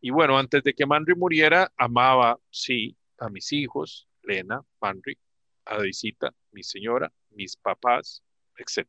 [0.00, 5.18] Y bueno, antes de que Manry muriera, amaba, sí, a mis hijos, Lena, Manry,
[5.66, 8.22] a Deisita, mi señora, mis papás,
[8.56, 8.88] etc.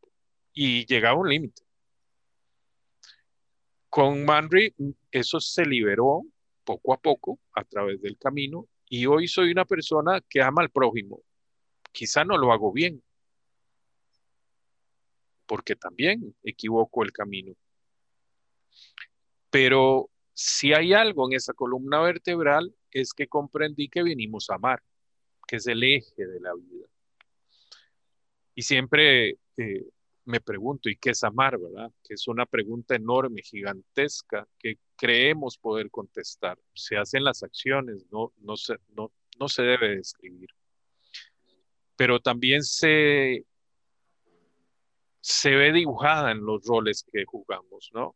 [0.54, 1.63] Y llegaba un límite.
[3.89, 4.74] Con Manry,
[5.12, 6.24] eso se liberó
[6.63, 10.70] poco a poco a través del camino y hoy soy una persona que ama al
[10.70, 11.22] prójimo.
[11.92, 13.04] Quizá no lo hago bien,
[15.46, 17.54] porque también equivoco el camino.
[19.50, 24.82] Pero si hay algo en esa columna vertebral es que comprendí que vinimos a amar,
[25.48, 26.88] que es el eje de la vida.
[28.56, 29.86] Y siempre eh,
[30.25, 31.91] me pregunto, ¿y qué es amar, verdad?
[32.03, 36.57] Que es una pregunta enorme, gigantesca, que creemos poder contestar.
[36.73, 40.49] Se hacen las acciones, no, no, se, no, no se debe describir.
[41.95, 43.45] Pero también se,
[45.19, 48.15] se ve dibujada en los roles que jugamos, ¿no?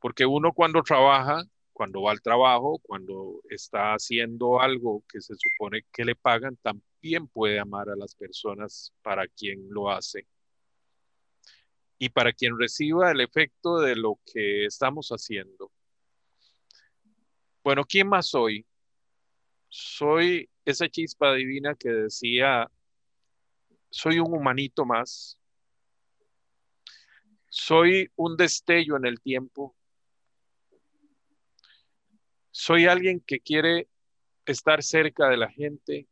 [0.00, 5.82] Porque uno cuando trabaja, cuando va al trabajo, cuando está haciendo algo que se supone
[5.92, 10.26] que le pagan, también puede amar a las personas para quien lo hace
[12.02, 15.70] y para quien reciba el efecto de lo que estamos haciendo.
[17.62, 18.66] Bueno, ¿quién más soy?
[19.68, 22.70] Soy esa chispa divina que decía,
[23.90, 25.38] soy un humanito más.
[27.50, 29.76] Soy un destello en el tiempo.
[32.50, 33.88] Soy alguien que quiere
[34.46, 36.08] estar cerca de la gente,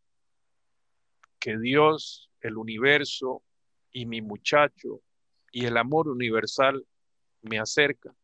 [1.39, 3.43] que Dios, el universo
[3.91, 5.03] y mi muchacho
[5.53, 6.87] y el amor universal
[7.43, 8.15] me acerca.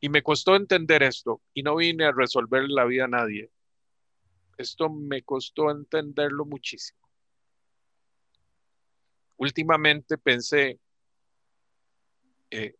[0.00, 3.50] Y me costó entender esto y no vine a resolver la vida a nadie.
[4.56, 6.98] Esto me costó entenderlo muchísimo.
[9.36, 10.80] Últimamente pensé
[12.50, 12.74] eh,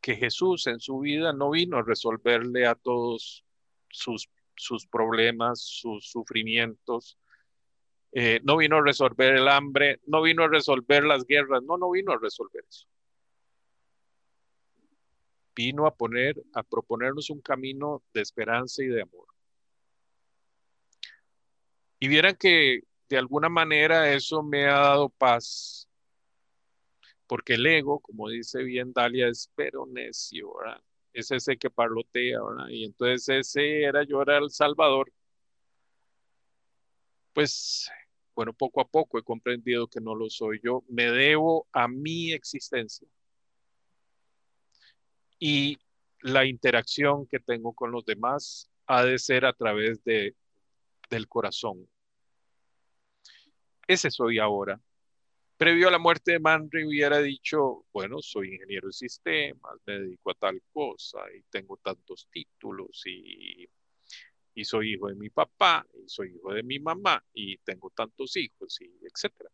[0.00, 3.44] que Jesús en su vida no vino a resolverle a todos
[3.90, 7.18] sus, sus problemas, sus sufrimientos,
[8.12, 11.90] eh, no vino a resolver el hambre, no vino a resolver las guerras, no, no
[11.90, 12.86] vino a resolver eso.
[15.54, 19.26] Vino a poner, a proponernos un camino de esperanza y de amor.
[21.98, 25.88] Y vieran que de alguna manera eso me ha dado paz,
[27.26, 30.50] porque el ego, como dice bien Dalia, es pero necio.
[31.12, 32.68] Es ese que parlotea, ¿verdad?
[32.68, 35.12] Y entonces ese era yo era el Salvador
[37.38, 37.88] pues
[38.34, 40.82] bueno, poco a poco he comprendido que no lo soy yo.
[40.88, 43.06] Me debo a mi existencia.
[45.38, 45.78] Y
[46.20, 50.34] la interacción que tengo con los demás ha de ser a través de,
[51.10, 51.88] del corazón.
[53.86, 54.80] Ese soy ahora.
[55.56, 60.32] Previo a la muerte de Manry hubiera dicho, bueno, soy ingeniero de sistemas, me dedico
[60.32, 63.68] a tal cosa y tengo tantos títulos y
[64.58, 68.36] y soy hijo de mi papá, y soy hijo de mi mamá, y tengo tantos
[68.36, 69.50] hijos, y etcétera.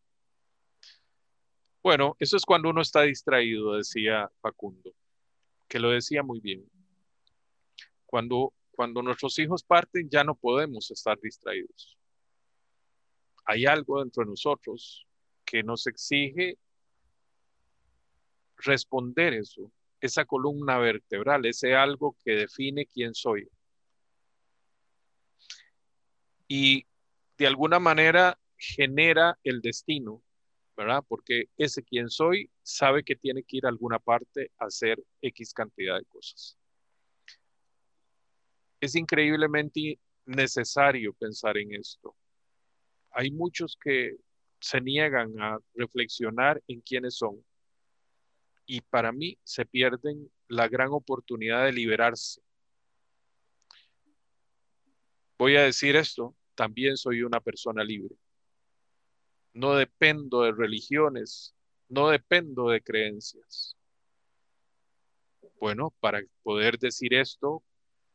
[1.83, 4.95] Bueno, eso es cuando uno está distraído, decía Facundo,
[5.69, 6.65] que lo decía muy bien.
[8.07, 11.99] Cuando, cuando nuestros hijos parten, ya no podemos estar distraídos.
[13.45, 15.07] Hay algo dentro de nosotros
[15.45, 16.57] que nos exige
[18.57, 23.47] responder eso, esa columna vertebral, ese algo que define quién soy
[26.49, 26.87] y
[27.39, 30.23] de alguna manera genera el destino,
[30.77, 31.05] ¿verdad?
[31.07, 35.53] Porque ese quien soy sabe que tiene que ir a alguna parte a hacer X
[35.53, 36.57] cantidad de cosas.
[38.81, 42.15] Es increíblemente necesario pensar en esto.
[43.11, 44.17] Hay muchos que
[44.61, 47.45] se niegan a reflexionar en quiénes son
[48.67, 52.44] y para mí se pierden la gran oportunidad de liberarse
[55.39, 58.15] Voy a decir esto, también soy una persona libre.
[59.53, 61.55] No dependo de religiones,
[61.89, 63.77] no dependo de creencias.
[65.61, 67.63] Bueno, para poder decir esto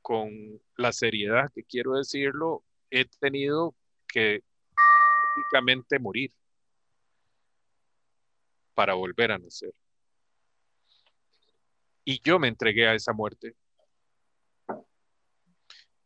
[0.01, 3.75] con la seriedad que quiero decirlo, he tenido
[4.07, 4.43] que
[5.35, 6.31] prácticamente morir
[8.73, 9.73] para volver a nacer.
[12.05, 13.55] Y yo me entregué a esa muerte.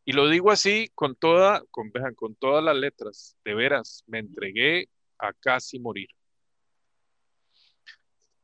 [0.06, 4.90] Y lo digo así con toda, con, con todas las letras, de veras, me entregué
[5.18, 6.10] a casi morir.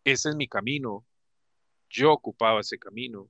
[0.04, 1.06] Ese es mi camino.
[1.89, 3.30] Yo ocupaba ese camino.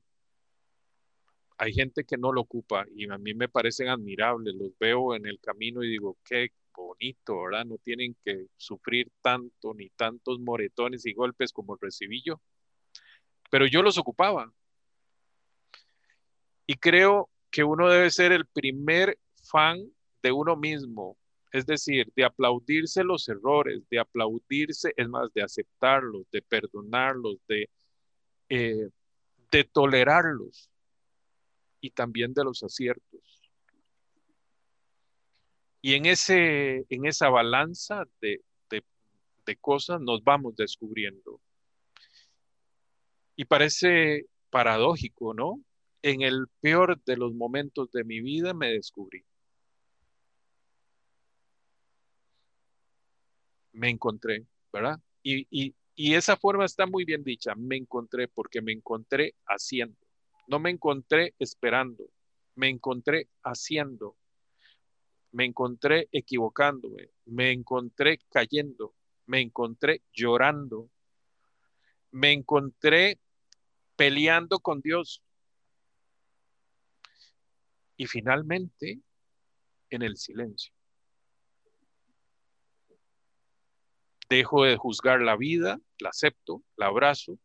[1.57, 4.53] Hay gente que no lo ocupa y a mí me parecen admirables.
[4.55, 7.65] Los veo en el camino y digo, qué bonito, ¿verdad?
[7.65, 12.39] No tienen que sufrir tanto ni tantos moretones y golpes como recibí yo.
[13.49, 14.53] Pero yo los ocupaba.
[16.67, 19.79] Y creo que uno debe ser el primer fan
[20.21, 21.17] de uno mismo,
[21.51, 27.69] es decir, de aplaudirse los errores, de aplaudirse, es más, de aceptarlos, de perdonarlos, de,
[28.49, 28.89] eh,
[29.51, 30.69] de tolerarlos
[31.81, 33.41] y también de los aciertos.
[35.81, 38.41] Y en, ese, en esa balanza de,
[39.49, 41.41] de cosas nos vamos descubriendo.
[43.35, 45.59] Y parece paradójico, ¿no?
[46.01, 49.23] En el peor de los momentos de mi vida me descubrí.
[53.73, 54.99] Me encontré, ¿verdad?
[55.23, 59.97] Y, esa forma está muy bien dicha, me encontré porque me encontré haciendo.
[60.47, 62.09] No me encontré esperando,
[62.55, 64.15] me encontré haciendo.
[65.31, 68.95] Me encontré equivocándome, me encontré cayendo,
[69.27, 70.89] me encontré llorando,
[72.11, 73.19] me encontré
[73.95, 75.21] peleando con Dios,
[77.99, 79.01] y finalmente
[79.89, 80.73] en el silencio.
[84.29, 87.37] Dejo de juzgar la vida, la acepto, la abrazo.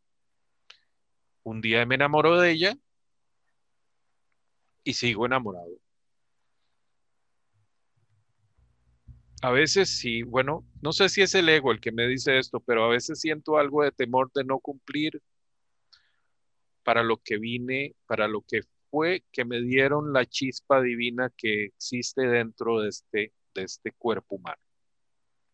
[1.43, 2.79] Un día me enamoro de ella
[4.85, 5.77] y sigo enamorado.
[9.43, 12.61] A veces sí, bueno, no sé si es el ego el que me dice esto,
[12.61, 15.21] pero a veces siento algo de temor de no cumplir
[16.85, 18.61] para lo que vine, para lo que
[18.95, 24.37] fue que me dieron la chispa divina que existe dentro de este, de este cuerpo
[24.37, 24.63] humano.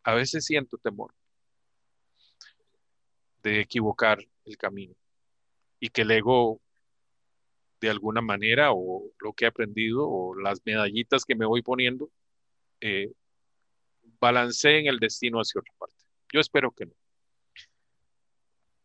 [0.02, 1.14] A veces siento temor
[3.42, 4.94] de equivocar el camino
[5.78, 6.60] y que el ego
[7.80, 12.10] de alguna manera o lo que he aprendido o las medallitas que me voy poniendo
[12.82, 13.10] eh,
[14.20, 15.96] balanceen el destino hacia otra parte.
[16.30, 16.92] Yo espero que no.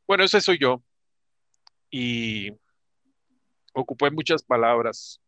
[0.08, 0.82] Bueno, ese soy yo.
[1.92, 2.54] Y
[3.76, 5.22] ocupé muchas palabras.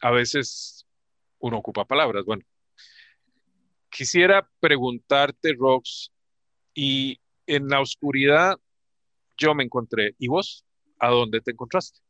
[0.00, 0.86] A veces
[1.38, 2.24] uno ocupa palabras.
[2.24, 2.44] Bueno,
[3.90, 6.10] quisiera preguntarte, Rox,
[6.74, 8.58] y en la oscuridad
[9.36, 10.14] yo me encontré.
[10.18, 10.64] ¿Y vos?
[10.98, 12.00] ¿A dónde te encontraste?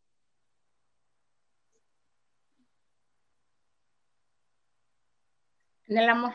[5.87, 6.35] En el amor,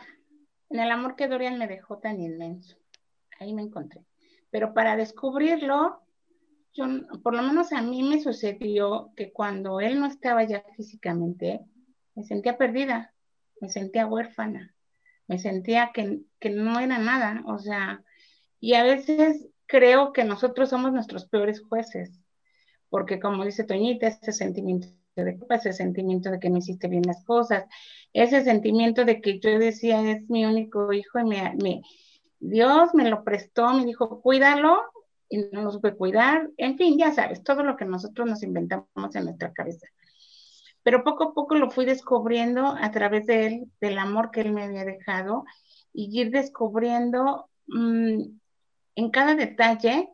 [0.70, 2.76] en el amor que Dorian me dejó tan inmenso.
[3.39, 4.03] Ahí me encontré.
[4.49, 6.03] Pero para descubrirlo,
[6.74, 6.86] yo,
[7.21, 11.61] por lo menos a mí me sucedió que cuando él no estaba ya físicamente,
[12.15, 13.13] me sentía perdida,
[13.61, 14.74] me sentía huérfana,
[15.28, 18.03] me sentía que, que no era nada, o sea,
[18.59, 22.19] y a veces creo que nosotros somos nuestros peores jueces,
[22.89, 27.03] porque como dice Toñita, ese sentimiento de culpa, ese sentimiento de que no hiciste bien
[27.05, 27.65] las cosas,
[28.13, 31.82] ese sentimiento de que yo decía es mi único hijo y me, me
[32.39, 34.82] Dios me lo prestó, me dijo, cuídalo
[35.30, 39.15] y no lo supe cuidar, en fin, ya sabes, todo lo que nosotros nos inventamos
[39.15, 39.88] en nuestra cabeza.
[40.84, 44.51] pero poco a poco lo fui descubriendo a través de él, del amor que él
[44.51, 45.45] me había dejado
[45.93, 48.21] y ir descubriendo mm,
[48.95, 50.09] en cada detalle.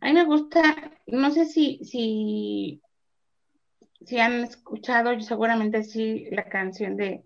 [0.00, 0.62] A mí me gusta,
[1.06, 2.82] no sé si, si,
[4.04, 7.24] si han escuchado, seguramente sí, la canción de,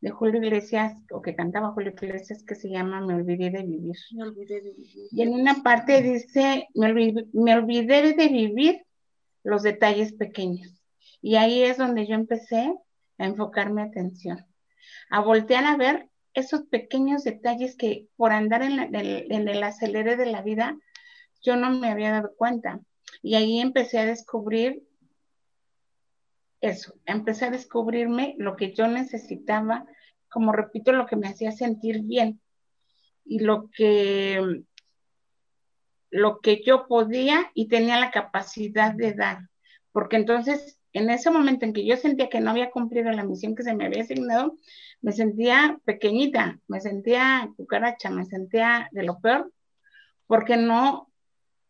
[0.00, 3.96] de Julio Iglesias, o que cantaba Julio Iglesias, que se llama Me olvidé de vivir.
[4.12, 5.08] Me olvidé de vivir.
[5.10, 8.82] Y en una parte dice, me olvidé, me olvidé de vivir
[9.42, 10.72] los detalles pequeños.
[11.22, 12.74] Y ahí es donde yo empecé
[13.18, 14.44] a enfocar mi atención,
[15.10, 20.26] a voltear a ver esos pequeños detalles que por andar en, en el acelere de
[20.26, 20.76] la vida,
[21.42, 22.80] yo no me había dado cuenta.
[23.22, 24.85] Y ahí empecé a descubrir
[26.60, 29.86] eso, empecé a descubrirme lo que yo necesitaba,
[30.28, 32.40] como repito, lo que me hacía sentir bien
[33.24, 34.62] y lo que
[36.10, 39.40] lo que yo podía y tenía la capacidad de dar,
[39.92, 43.54] porque entonces en ese momento en que yo sentía que no había cumplido la misión
[43.54, 44.56] que se me había asignado,
[45.02, 49.52] me sentía pequeñita, me sentía cucaracha, me sentía de lo peor,
[50.26, 51.10] porque no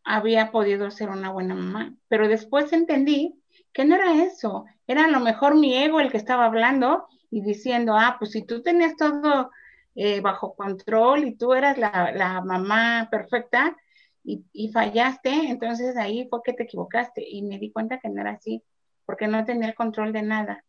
[0.05, 1.93] había podido ser una buena mamá.
[2.07, 3.35] Pero después entendí
[3.77, 7.43] que no era eso, era a lo mejor mi ego el que estaba hablando y
[7.43, 9.51] diciendo, ah, pues si tú tenías todo
[9.95, 13.77] eh, bajo control y tú eras la, mamá perfecta
[14.25, 18.23] y, y, fallaste, entonces ahí fue que te equivocaste y me di cuenta que no
[18.23, 18.63] era así,
[19.05, 20.65] porque no tenía el control de nada.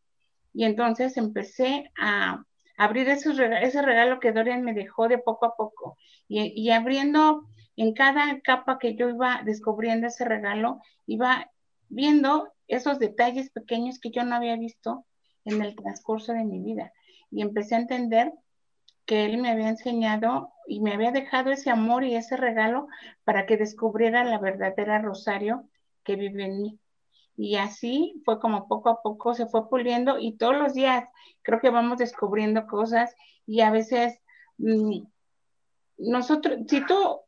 [0.53, 2.43] Y entonces empecé a
[2.77, 5.97] abrir esos ese regalo que Dorian me dejó de poco a poco
[6.27, 7.47] y, y abriendo
[7.77, 11.49] en cada capa que yo iba descubriendo ese regalo, iba
[11.87, 15.05] viendo esos detalles pequeños que yo no había visto
[15.45, 16.93] en el transcurso de mi vida.
[17.31, 18.33] Y empecé a entender
[19.05, 22.87] que él me había enseñado y me había dejado ese amor y ese regalo
[23.23, 25.69] para que descubriera la verdadera Rosario
[26.03, 26.79] que vive en mí.
[27.37, 31.05] Y así fue como poco a poco se fue puliendo y todos los días
[31.43, 33.15] creo que vamos descubriendo cosas
[33.45, 34.19] y a veces
[34.57, 35.03] mm,
[35.99, 37.21] nosotros, si tú,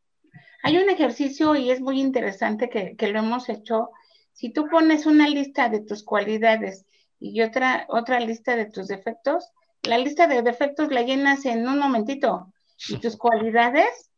[0.64, 3.92] hay un ejercicio y es muy interesante que, que lo hemos hecho
[4.40, 6.86] si tú pones una lista de tus cualidades
[7.20, 9.52] y otra, otra lista de tus defectos,
[9.84, 12.54] la lista de defectos la llenas en un momentito
[12.88, 14.10] y tus cualidades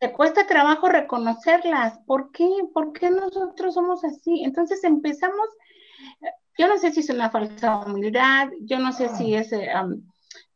[0.00, 2.00] te cuesta trabajo reconocerlas.
[2.04, 2.48] ¿Por qué?
[2.74, 4.42] ¿Por qué nosotros somos así?
[4.42, 5.48] Entonces empezamos,
[6.58, 9.70] yo no sé si es una falsa humildad, yo no sé si es eh,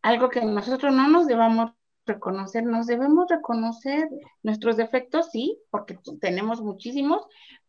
[0.02, 1.70] algo que nosotros no nos debamos
[2.04, 4.08] reconocer, nos debemos reconocer
[4.42, 7.22] nuestros defectos, sí, porque tenemos muchísimos,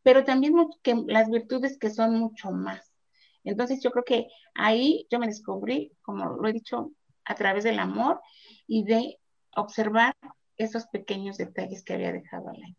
[0.07, 0.53] pero también
[1.07, 2.93] las virtudes que son mucho más.
[3.43, 6.93] Entonces yo creo que ahí yo me descubrí, como lo he dicho,
[7.25, 8.21] a través del amor
[8.67, 9.19] y de
[9.57, 10.15] observar
[10.55, 12.77] esos pequeños detalles que había dejado Alain.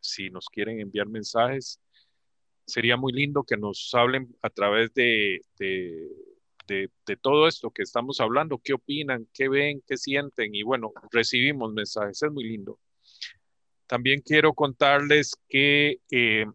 [0.00, 1.80] Si nos quieren enviar mensajes,
[2.66, 6.08] sería muy lindo que nos hablen a través de, de,
[6.66, 11.72] de, todo esto que estamos hablando, qué opinan, qué ven, qué sienten y bueno, recibimos
[11.72, 12.78] mensajes, es muy lindo.
[13.86, 16.46] También quiero contarles que eh,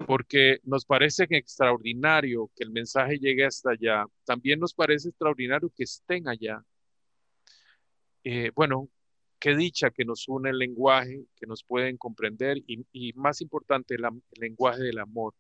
[0.06, 4.06] porque nos parece extraordinario que el mensaje llegue hasta allá.
[4.24, 6.64] También nos parece extraordinario que estén allá.
[8.30, 8.90] Eh, bueno,
[9.40, 14.02] qué dicha que nos une el lenguaje, que nos pueden comprender y, más importante, el
[14.38, 15.34] lenguaje del amor.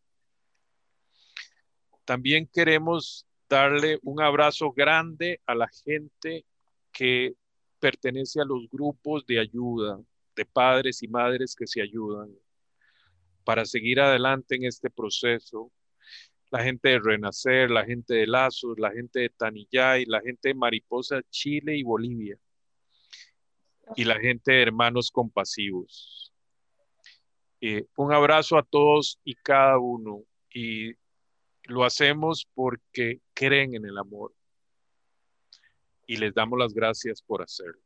[2.05, 6.45] También queremos darle un abrazo grande a la gente
[6.93, 7.35] que
[7.77, 9.99] pertenece a los grupos de ayuda,
[10.33, 12.33] de padres y madres que se ayudan
[13.43, 15.73] para seguir adelante en este proceso.
[16.51, 20.55] La gente de Renacer, la gente de Lazos, la gente de Tanillay, la gente de
[20.55, 22.39] Mariposa, Chile y Bolivia.
[23.95, 26.33] Y la gente de Hermanos Compasivos.
[27.61, 30.23] Eh, un abrazo a todos y cada uno.
[30.53, 30.93] Y
[31.63, 34.33] lo hacemos porque creen en el amor.
[36.05, 37.81] Y les damos las gracias por hacerlo.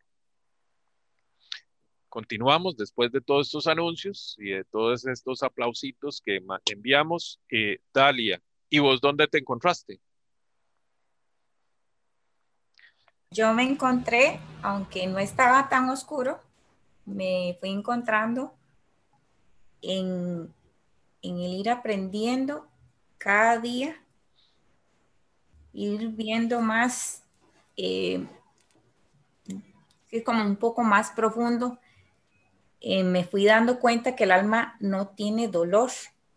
[2.10, 7.40] Continuamos después de todos estos anuncios y de todos estos aplausitos que enviamos.
[7.50, 10.02] Eh, Dalia, ¿y vos dónde te encontraste?
[13.34, 16.42] Yo me encontré, aunque no estaba tan oscuro,
[17.06, 18.54] me fui encontrando
[19.82, 20.54] en,
[21.22, 22.68] el ir aprendiendo
[23.18, 23.96] cada día,
[25.72, 27.24] ir viendo más,
[27.78, 28.28] eh,
[30.26, 31.80] como un poco más profundo
[32.82, 35.92] eh, me fui dando cuenta que el alma no tiene dolor,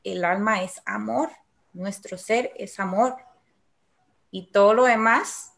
[0.05, 1.31] el alma es amor,
[1.73, 3.17] nuestro ser es amor.
[4.31, 5.54] Y todo lo demás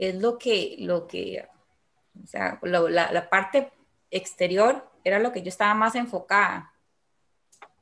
[0.00, 1.46] es lo que, lo que,
[2.22, 3.72] o sea, la, la, parte
[4.10, 6.72] exterior era lo que yo estaba más enfocada.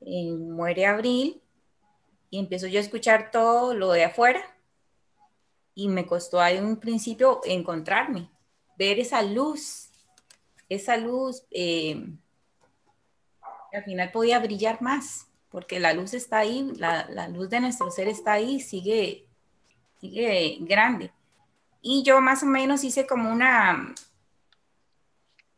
[0.01, 1.43] muere abril
[2.31, 4.43] y empiezo yo a escuchar todo lo de afuera
[5.75, 8.31] y me costó ahí un principio encontrarme,
[8.77, 9.89] ver esa luz
[10.69, 12.07] esa luz eh,
[13.73, 18.09] al final podía brillar más, porque la luz está ahí, la, luz de nuestro ser
[18.09, 19.27] está ahí, sigue,
[20.01, 21.13] sigue grande.
[21.81, 23.95] Y yo más o menos hice como una,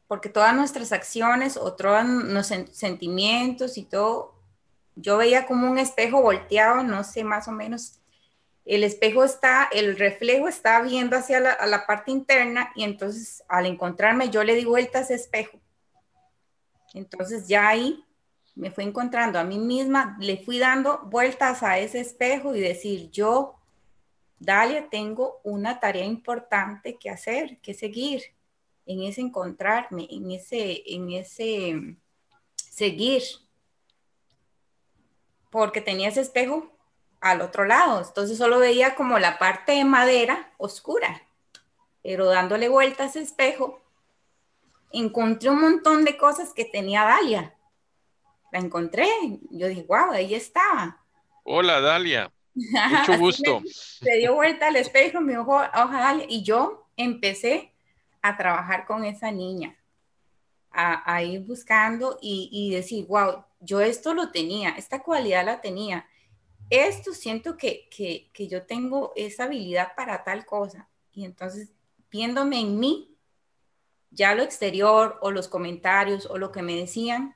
[0.07, 2.05] porque todas nuestras acciones o todos
[2.73, 4.35] sentimientos y todo,
[4.97, 8.01] yo veía como un espejo volteado, no sé, más o menos
[8.65, 14.31] el espejo está, el reflejo está viendo hacia la, parte interna y entonces al encontrarme
[14.31, 15.59] yo le di vuelta a ese espejo.
[16.95, 18.05] Entonces ya ahí
[18.55, 23.11] me fui encontrando a mí misma, le fui dando vueltas a ese espejo y decir,
[23.11, 23.60] yo,
[24.41, 28.23] Dalia, tengo una tarea importante que hacer, que seguir,
[28.87, 31.97] en ese encontrarme, en ese, en ese
[32.57, 33.23] seguir.
[35.51, 36.73] Porque tenía ese espejo
[37.21, 38.03] al otro lado.
[38.03, 41.23] Entonces solo veía como la parte de madera oscura,
[42.03, 43.83] pero dándole vuelta a ese espejo,
[44.91, 47.55] encontré un montón de cosas que tenía Dalia.
[48.53, 49.07] La encontré,
[49.51, 51.05] yo dije, wow, ahí estaba.
[51.45, 52.33] Hola Dalia,
[53.09, 53.63] mucho gusto.
[53.67, 57.73] se dio vuelta al espejo, me dijo, Dalia, y yo empecé
[58.23, 59.77] a trabajar con esa niña,
[60.73, 66.07] a, ir buscando y, y decir, wow, yo esto lo tenía, esta cualidad la tenía
[66.71, 67.89] esto siento que,
[68.39, 70.89] yo tengo esa habilidad para tal cosa.
[71.13, 71.73] Y entonces,
[72.11, 73.17] viéndome en mí,
[74.11, 77.35] ya lo exterior o los comentarios o lo que me decían,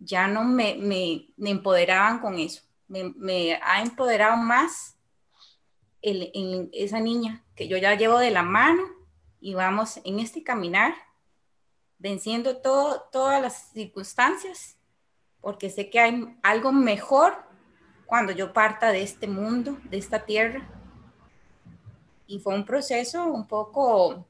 [0.00, 2.62] ya no me, me, empoderaban con eso.
[2.88, 4.98] Me, ha empoderado más
[6.02, 8.82] esa niña que yo ya llevo de la mano
[9.40, 10.94] y vamos en este caminar,
[11.98, 14.76] venciendo todo, todas las circunstancias,
[15.40, 17.44] porque sé que hay algo mejor
[18.06, 20.68] cuando yo parta de este mundo, de esta tierra.
[22.26, 24.26] Y fue un proceso un poco,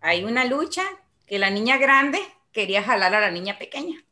[0.00, 0.82] hay una lucha
[1.26, 2.20] que la niña grande
[2.52, 4.04] quería jalar a la niña pequeña,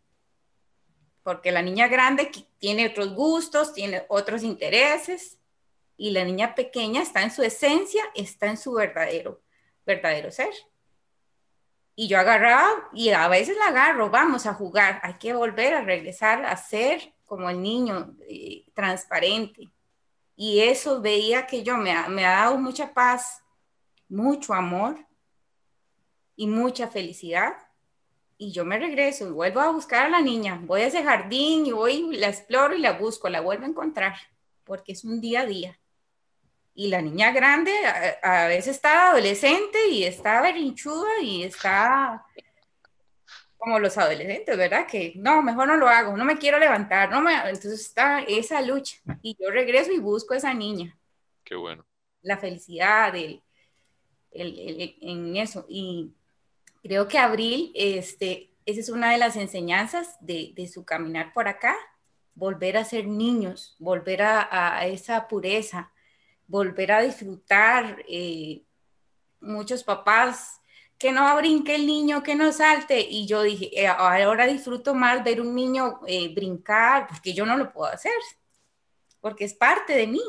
[1.30, 2.28] porque la niña grande
[2.58, 5.38] tiene otros gustos, tiene otros intereses,
[5.96, 9.40] y la niña pequeña está en su esencia, está en su verdadero,
[9.86, 10.52] verdadero ser.
[11.94, 15.82] Y yo agarraba, y a veces la agarro, vamos a jugar, hay que volver a
[15.82, 19.70] regresar a ser como el niño, eh, transparente.
[20.34, 23.40] Y eso veía que yo me ha, me ha dado mucha paz,
[24.08, 24.98] mucho amor
[26.34, 27.52] y mucha felicidad.
[28.42, 30.58] Y yo me regreso y vuelvo a buscar a la niña.
[30.62, 34.14] Voy a ese jardín y voy, la exploro y la busco, la vuelvo a encontrar,
[34.64, 35.78] porque es un día a día.
[36.72, 37.70] Y la niña grande
[38.22, 42.24] a, a veces está adolescente y está berinchuda y está
[43.58, 44.86] como los adolescentes, ¿verdad?
[44.86, 47.34] Que no, mejor no lo hago, no me quiero levantar, no me...
[47.34, 50.98] Entonces está esa lucha y yo regreso y busco a esa niña.
[51.44, 51.84] Qué bueno.
[52.22, 53.42] La felicidad, el,
[54.32, 55.66] en eso.
[55.68, 56.14] Y
[56.82, 61.48] creo que Abril, este, esa es una de las enseñanzas de, de su caminar por
[61.48, 61.76] acá,
[62.34, 65.92] volver a ser niños, volver a, a esa pureza,
[66.46, 68.04] volver a disfrutar.
[68.08, 68.64] Eh,
[69.40, 70.60] muchos papás
[70.98, 73.00] que no brinque el niño, que no salte.
[73.00, 77.56] Y yo dije, eh, ahora disfruto más ver un niño eh, brincar, porque yo no
[77.56, 78.12] lo puedo hacer,
[79.20, 80.22] porque es parte de mí,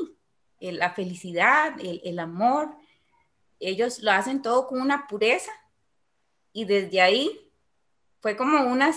[0.59, 2.75] la felicidad, el, amor.
[3.59, 5.51] Ellos lo hacen todo con una pureza
[6.53, 7.51] y desde ahí
[8.19, 8.93] fue como una,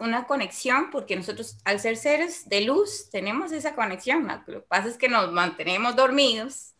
[0.00, 4.28] una conexión, porque nosotros al ser seres de luz tenemos esa conexión.
[4.46, 6.74] Lo que pasa es que nos mantenemos dormidos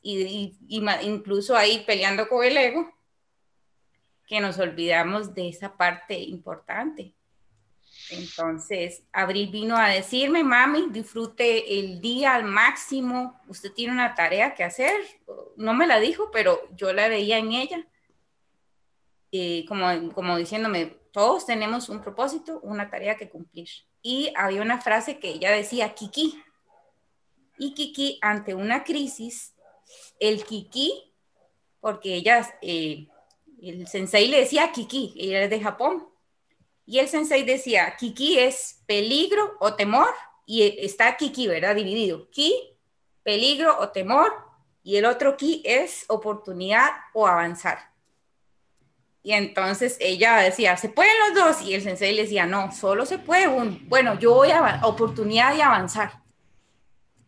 [0.00, 2.90] y, y incluso ahí peleando con el ego
[4.26, 7.14] que nos olvidamos de esa parte importante.
[8.10, 14.54] Entonces, Abril vino a decirme, mami, disfrute el día al máximo, usted tiene una tarea
[14.54, 14.94] que hacer.
[15.56, 17.86] No me la dijo, pero yo la veía en ella,
[19.68, 23.68] como, como diciéndome, todos tenemos un propósito, una tarea que cumplir.
[24.02, 26.42] Y había una frase que ella decía, Kiki.
[27.58, 29.54] Y Kiki, ante una crisis,
[30.18, 31.12] el Kiki,
[31.80, 32.58] porque ella...
[32.62, 33.08] Eh,
[33.62, 36.06] el sensei le decía Kiki, ella es de Japón.
[36.84, 40.12] Y el sensei decía, Kiki es peligro o temor,
[40.46, 41.74] y está Kiki, ¿verdad?
[41.74, 42.30] Dividido.
[42.30, 42.76] Ki,
[43.22, 44.32] peligro o temor,
[44.82, 47.93] y el otro Ki es oportunidad o avanzar.
[49.24, 51.62] Y entonces ella decía, ¿se pueden los dos?
[51.66, 53.78] Y el sensei le decía, no, solo se puede uno.
[53.84, 56.22] Bueno, yo voy a oportunidad de avanzar.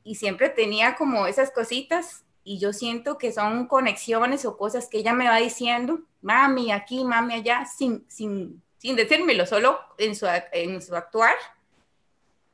[0.04, 4.98] Y siempre tenía como esas cositas y yo siento que son conexiones o cosas que
[4.98, 10.26] ella me va diciendo, mami aquí, mami allá, sin, sin, sin decírmelo, solo en su,
[10.52, 11.34] en su actuar.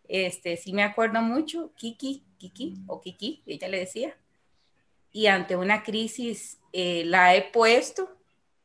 [0.07, 4.17] Este, sí me acuerdo mucho, Kiki, Kiki o Kiki, ella le decía.
[5.11, 8.22] Y ante una crisis eh, la he puesto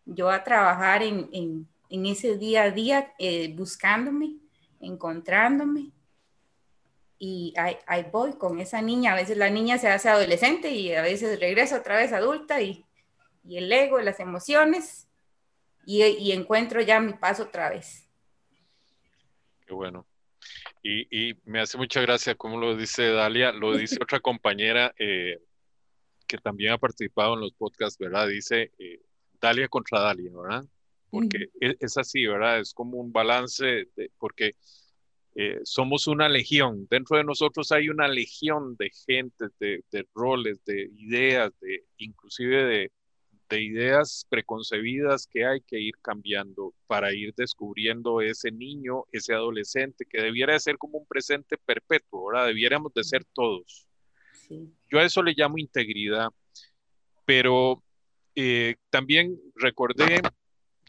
[0.08, 4.38] yo a trabajar en, en, en ese día a día, eh, buscándome,
[4.80, 5.92] encontrándome,
[7.20, 9.14] y ahí, voy con esa niña.
[9.14, 12.86] A veces la niña se hace adolescente y a veces regresa otra vez adulta y,
[13.44, 15.08] y el ego, las emociones
[15.86, 18.08] y, y, encuentro ya mi paso otra vez.
[19.66, 20.06] Qué bueno.
[20.84, 25.42] Y, y, me hace mucha gracia como lo dice Dalia, lo dice otra compañera eh,
[26.28, 28.28] que también ha participado en los podcasts, ¿verdad?
[28.28, 29.02] Dice eh,
[29.42, 30.66] Dalia contra Dalia, ¿verdad?
[31.10, 32.60] Porque es, es, así, ¿verdad?
[32.60, 34.56] Es como un balance, de, porque
[35.40, 36.88] eh, somos una legión.
[36.90, 42.92] Dentro de nosotros hay una legión de gente, de, roles, de ideas, de inclusive de,
[43.48, 50.08] de, ideas preconcebidas que hay que ir cambiando para ir descubriendo ese niño, ese adolescente,
[50.10, 52.48] que debiera de ser como un presente perpetuo, ¿verdad?
[52.48, 53.88] Debiéramos de ser todos.
[54.90, 56.30] Yo a eso le llamo integridad,
[57.26, 57.84] pero
[58.40, 60.22] eh, también recordé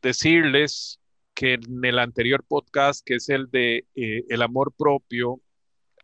[0.03, 1.01] decirles
[1.35, 5.41] que en el anterior podcast, que es el de eh, el amor propio,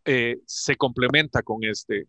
[0.07, 2.07] eh, se complementa con este.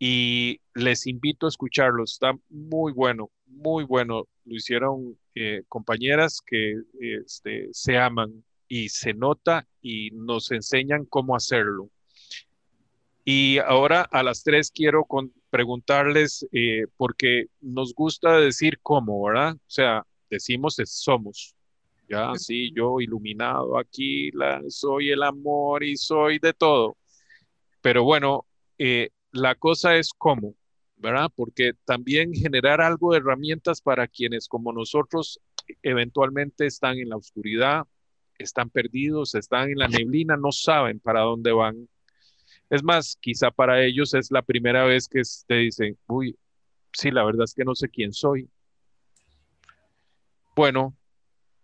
[0.00, 4.26] Y les invito a escucharlo, está muy bueno, muy bueno.
[4.44, 11.36] Lo hicieron eh, compañeras que este, se aman y se nota y nos enseñan cómo
[11.36, 11.90] hacerlo.
[13.24, 15.04] Y ahora a las tres quiero
[15.52, 16.46] preguntarles,
[16.96, 19.54] porque nos gusta decir cómo, ¿verdad?
[19.54, 21.54] O sea, decimos somos,
[22.08, 26.96] ya, sí, yo iluminado aquí, la, soy el amor y soy de todo.
[27.82, 28.46] Pero bueno,
[28.78, 30.54] eh, la cosa es cómo,
[30.96, 31.30] ¿verdad?
[31.34, 35.38] Porque también generar algo de herramientas para quienes como nosotros
[35.82, 37.84] eventualmente están en la oscuridad,
[38.38, 41.88] están perdidos, están en la neblina, no saben para dónde van.
[42.72, 46.34] Es más, quizá para ellos es la primera vez que te dicen, uy,
[46.90, 48.48] sí, la verdad es que no sé quién soy.
[50.56, 50.96] Bueno,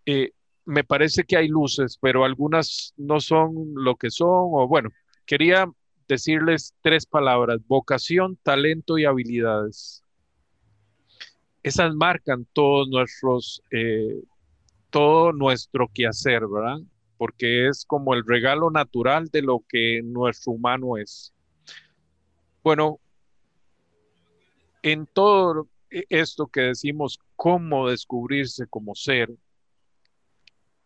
[0.05, 0.33] eh,
[0.67, 4.91] me parece que hay luces, pero algunas no son lo que son, o bueno,
[5.25, 5.67] quería
[6.07, 10.05] decirles tres palabras, vocación, talento y habilidades.
[11.63, 14.25] Esas marcan todos nuestros, eh,
[14.91, 16.81] todo nuestro quehacer, ¿verdad?
[17.19, 21.35] Porque es como el regalo natural de lo que nuestro humano es.
[22.63, 23.01] Bueno,
[24.83, 29.31] en todo esto que decimos, cómo descubrirse como ser,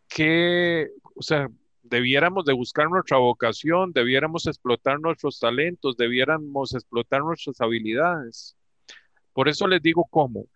[0.09, 1.49] que, o sea,
[1.83, 8.57] debiéramos de buscar nuestra vocación, debiéramos explotar nuestros talentos, debiéramos explotar nuestras habilidades.
[9.33, 10.47] Por eso les digo cómo.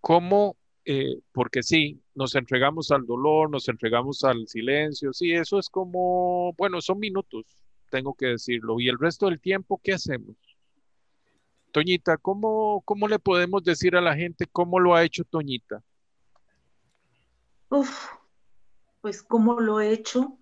[0.00, 0.56] Cómo,
[0.90, 6.54] eh, porque sí, nos entregamos al dolor, nos entregamos al silencio, sí, eso es como,
[6.54, 7.44] bueno, son minutos,
[7.90, 8.80] tengo que decirlo.
[8.80, 10.34] Y el resto del tiempo, ¿qué hacemos?
[11.72, 15.84] Toñita, ¿cómo, cómo le podemos decir a la gente cómo lo ha hecho Toñita?
[17.68, 18.06] Uf,
[19.02, 20.38] pues cómo lo he hecho.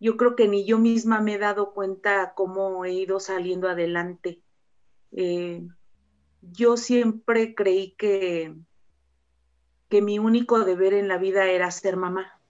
[0.00, 4.40] Yo creo que ni yo misma me he dado cuenta cómo he ido saliendo adelante.
[5.12, 5.60] Eh,
[6.40, 8.54] yo siempre creí que,
[9.94, 12.40] que mi único deber en la vida era ser mamá,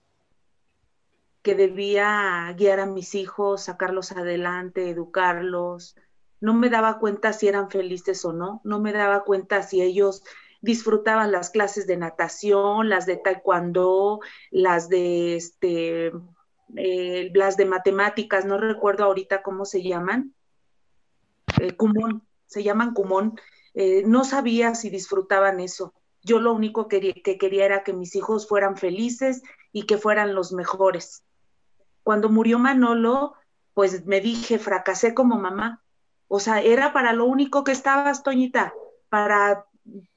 [1.42, 5.94] que debía guiar a mis hijos, sacarlos adelante, educarlos.
[6.40, 10.24] No me daba cuenta si eran felices o no, no me daba cuenta si ellos
[10.62, 14.20] disfrutaban las clases de natación, las de taekwondo,
[14.50, 16.12] las de este,
[16.76, 20.32] eh, las de matemáticas, no recuerdo ahorita cómo se llaman,
[21.60, 21.76] eh,
[22.46, 23.38] se llaman Kumon.
[23.74, 25.92] Eh, no sabía si disfrutaban eso.
[26.24, 30.34] Yo lo único que, que quería era que mis hijos fueran felices y que fueran
[30.34, 31.22] los mejores.
[32.02, 33.34] Cuando murió Manolo,
[33.74, 35.82] pues me dije, fracasé como mamá.
[36.26, 38.74] O sea, era para lo único que estabas, Toñita,
[39.08, 39.66] para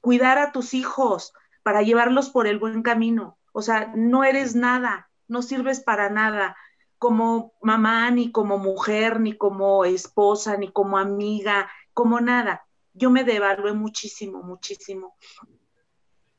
[0.00, 1.32] cuidar a tus hijos,
[1.62, 3.38] para llevarlos por el buen camino.
[3.52, 6.56] O sea, no eres nada, no sirves para nada
[6.98, 12.66] como mamá, ni como mujer, ni como esposa, ni como amiga, como nada.
[12.92, 15.16] Yo me devalué muchísimo, muchísimo.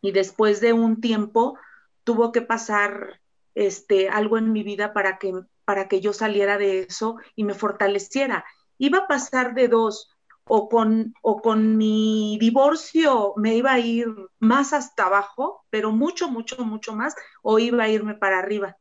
[0.01, 1.57] Y después de un tiempo
[2.03, 3.21] tuvo que pasar
[3.55, 5.33] este algo en mi vida para que
[5.65, 8.43] para que yo saliera de eso y me fortaleciera.
[8.79, 10.09] Iba a pasar de dos,
[10.51, 14.07] o con, o con mi divorcio me iba a ir
[14.39, 18.75] más hasta abajo, pero mucho, mucho, mucho más, o iba a irme para arriba.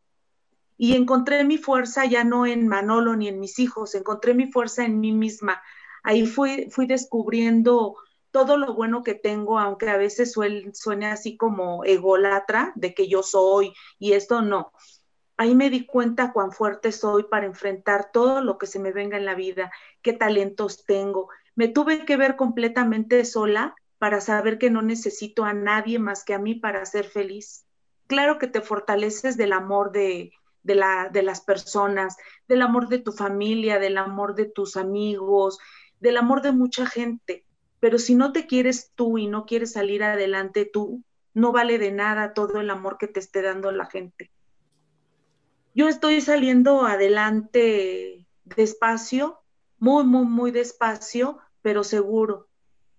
[0.78, 4.86] Y encontré mi fuerza ya no en Manolo ni en mis hijos, encontré mi fuerza
[4.86, 5.60] en mí misma.
[6.02, 7.96] Ahí fui, fui descubriendo
[8.30, 13.22] todo lo bueno que tengo, aunque a veces suene así como ególatra, de que yo
[13.22, 14.72] soy y esto no.
[15.36, 19.16] Ahí me di cuenta cuán fuerte soy para enfrentar todo lo que se me venga
[19.16, 19.70] en la vida,
[20.02, 25.54] qué talentos tengo, me tuve que ver completamente sola para saber que no necesito a
[25.54, 27.66] nadie más que a mí para ser feliz.
[28.06, 30.30] Claro que te fortaleces del amor de,
[30.62, 32.16] de las personas,
[32.46, 35.58] del amor de tu familia, del amor de tus amigos,
[35.98, 37.44] del amor de mucha gente.
[37.80, 41.02] Pero si no te quieres tú y no quieres salir adelante tú,
[41.34, 44.30] no vale de nada todo el amor que te esté dando la gente.
[45.74, 49.38] Yo estoy saliendo adelante despacio,
[49.78, 52.48] muy, muy, muy despacio, pero seguro.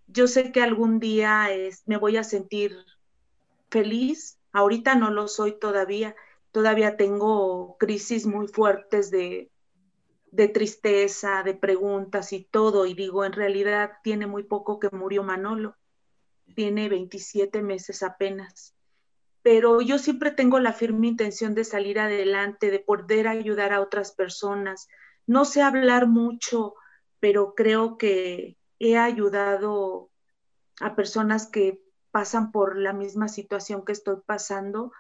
[0.08, 1.50] Yo sé que algún día
[1.86, 2.76] me voy a sentir
[3.70, 4.40] feliz.
[4.54, 6.16] Ahorita no lo soy todavía.
[6.52, 9.52] Todavía tengo crisis muy fuertes de,
[10.32, 12.86] de tristeza, de preguntas y todo.
[12.86, 15.76] Y digo, en realidad tiene muy poco que murió Manolo.
[16.56, 18.76] Tiene 27 meses apenas.
[19.42, 24.12] Pero yo siempre tengo la firme intención de salir adelante, de poder ayudar a otras
[24.12, 24.88] personas.
[25.26, 26.76] No sé hablar mucho,
[27.20, 30.10] pero creo que he ayudado
[30.82, 34.92] a personas que pasan por la misma situación que estoy pasando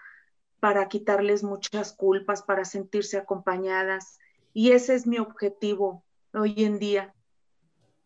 [0.59, 4.19] para quitarles muchas culpas, para sentirse acompañadas.
[4.53, 7.13] Y ese es mi objetivo hoy en día.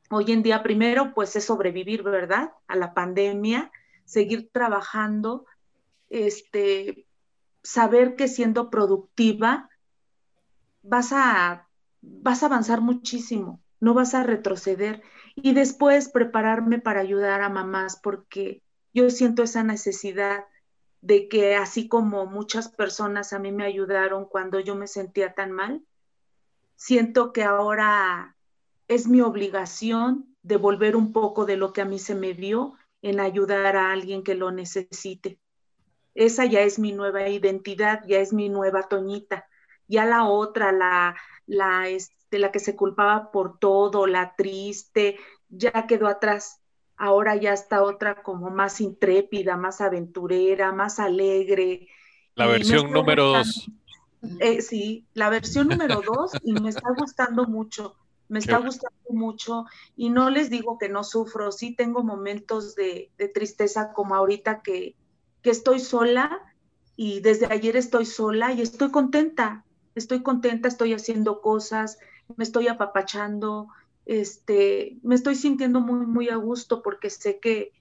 [0.10, 2.52] Hoy en día, primero, pues es sobrevivir, ¿verdad?
[2.68, 3.72] A la pandemia,
[4.06, 5.46] seguir trabajando,
[6.10, 7.08] este,
[7.64, 9.70] saber que siendo productiva
[10.84, 11.68] vas a,
[12.02, 15.04] vas a avanzar muchísimo no vas a retroceder.
[15.36, 18.64] Y después prepararme para ayudar a mamás, porque
[18.94, 20.46] yo siento esa necesidad
[21.02, 25.52] de que así como muchas personas a mí me ayudaron cuando yo me sentía tan
[25.52, 25.84] mal,
[26.76, 28.36] siento que ahora
[28.88, 33.20] es mi obligación devolver un poco de lo que a mí se me dio en
[33.20, 35.40] ayudar a alguien que lo necesite.
[36.16, 39.48] Esa ya es mi nueva identidad, ya es mi nueva Toñita.
[39.88, 41.16] Ya la otra, la,
[41.46, 41.86] la,
[42.32, 45.18] de la que se culpaba por todo, la triste,
[45.50, 46.62] ya quedó atrás.
[46.96, 51.88] Ahora ya está otra como más intrépida, más aventurera, más alegre.
[52.36, 53.70] La versión número dos.
[54.40, 57.96] Eh, sí, la versión número dos y me está gustando mucho,
[58.30, 59.66] me está gustando mucho
[59.98, 64.96] y no les digo que no sufro, sí tengo momentos de, tristeza como ahorita que,
[65.42, 66.42] que estoy sola
[66.96, 72.00] y desde ayer estoy sola y estoy contenta, estoy contenta, estoy haciendo cosas,
[72.38, 73.68] me estoy apapachando,
[74.06, 77.74] este, me estoy sintiendo muy, muy a gusto porque sé que,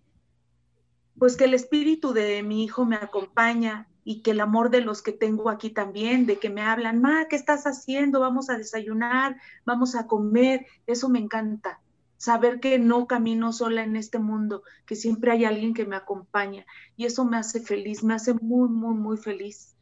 [1.18, 5.02] pues que el espíritu de mi hijo me acompaña y que el amor de los
[5.02, 8.20] que tengo aquí también, de que me hablan, ma, ¿qué estás haciendo?
[8.20, 11.80] Vamos a desayunar, vamos a comer, eso me encanta.
[12.16, 16.64] Saber que no camino sola en este mundo, que siempre hay alguien que me acompaña.
[16.96, 19.76] Y eso me hace feliz, me hace muy, muy, muy feliz.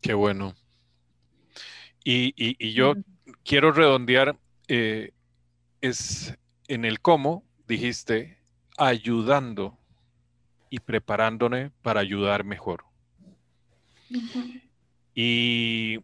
[0.00, 0.54] Qué bueno.
[2.04, 2.94] Y, yo
[3.44, 5.12] quiero redondear, eh,
[5.80, 6.36] es
[6.68, 8.38] en el cómo, dijiste,
[8.76, 9.78] ayudando
[10.74, 12.84] y preparándome para ayudar mejor.
[15.14, 16.00] y,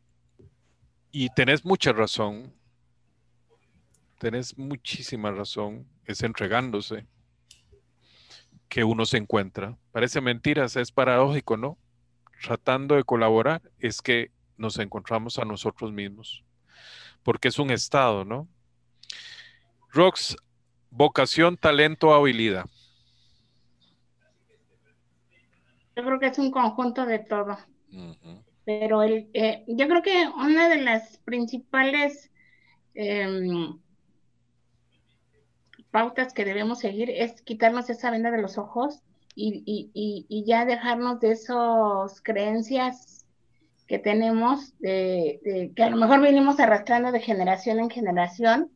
[1.11, 2.55] y tenés mucha razón,
[4.21, 7.05] tenés muchísima razón, es entregándose.
[8.69, 9.77] que uno se encuentra.
[9.91, 11.77] Parece mentiras, es paradójico, ¿no?
[12.41, 16.45] Tratando de colaborar es que nos encontramos a nosotros mismos,
[17.25, 18.47] porque es un estado, ¿no?
[19.89, 20.37] Rox,
[20.91, 22.67] vocación, talento, habilidad.
[26.01, 27.59] Yo creo que es un conjunto de todo.
[28.65, 32.31] Pero el, eh, yo creo que una de las principales
[32.95, 33.79] em,
[35.91, 39.03] pautas que debemos seguir es quitarnos esa venda de los ojos
[39.35, 43.27] y, ya dejarnos de esas creencias
[43.87, 48.71] que tenemos, de, que a lo mejor venimos arrastrando de generación en generación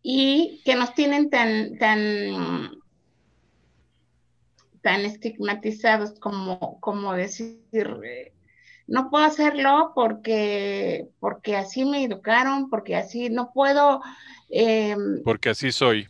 [0.00, 2.70] y que nos tienen tan, tan,
[4.82, 8.32] tan estigmatizados como, como decir, eh,
[8.86, 14.02] no puedo hacerlo porque, porque así me educaron, porque así no puedo.
[14.48, 16.08] Em, porque así soy.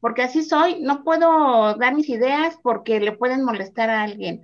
[0.00, 4.42] Porque así soy, no puedo dar mis ideas porque le pueden molestar a alguien.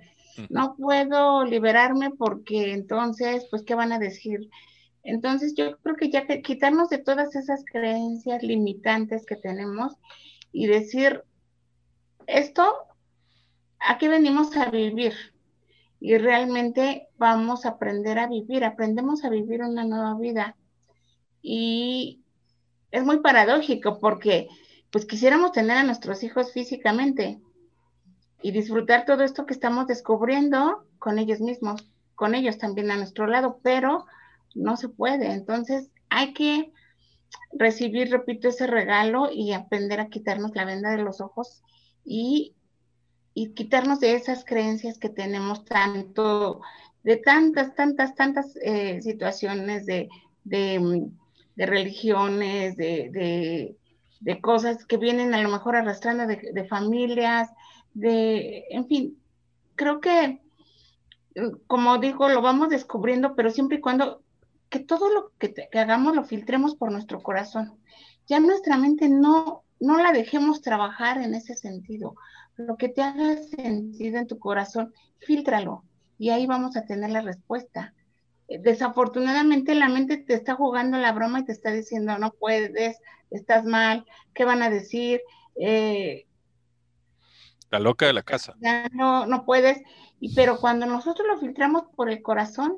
[0.49, 4.49] No puedo liberarme porque entonces, pues, ¿qué van a decir?
[5.03, 9.93] Entonces, yo creo que ya que quitarnos de todas esas creencias limitantes que tenemos
[10.53, 11.23] y decir,
[12.27, 12.63] esto,
[13.79, 15.13] ¿a qué venimos a vivir?
[16.05, 20.57] y realmente vamos a aprender a vivir, aprendemos a vivir una nueva vida.
[21.41, 22.25] Y
[22.91, 24.49] es muy paradójico porque
[24.91, 27.39] pues quisiéramos tener a nuestros hijos físicamente
[28.41, 33.25] y disfrutar todo esto que estamos descubriendo con ellos mismos, con ellos también a nuestro
[33.25, 34.05] lado, pero
[34.55, 35.31] no se puede.
[35.31, 36.73] Entonces hay que
[37.53, 41.63] recibir, repito, ese regalo y aprender a quitarnos la venda de los ojos
[42.03, 42.55] y
[43.33, 46.61] y quitarnos de esas creencias que tenemos tanto,
[47.03, 50.09] de tantas, tantas, tantas eh, situaciones de,
[50.43, 51.17] de, mm,
[51.57, 53.75] religiones, de,
[54.19, 57.49] de, cosas que vienen a lo mejor arrastrando de, familias,
[57.93, 59.17] de, en fin,
[59.75, 60.41] creo que,
[61.35, 64.21] mm, como digo, lo vamos descubriendo, pero siempre y cuando
[64.69, 67.77] que todo lo que hagamos lo filtremos por nuestro corazón.
[68.25, 72.15] Ya nuestra mente no, no la dejemos trabajar en ese sentido
[72.55, 75.83] lo que te haga sentido en tu corazón, filtralo
[76.17, 77.93] y ahí vamos a tener la respuesta.
[78.47, 82.99] Eh, desafortunadamente la mente te está jugando la broma y te está diciendo no puedes,
[83.31, 85.21] estás mal, ¿qué van a decir?
[85.55, 86.25] Eh,
[87.71, 88.53] la loca de la casa.
[88.91, 89.81] no, no puedes.
[90.19, 92.77] Y, pero cuando nosotros lo filtramos por el corazón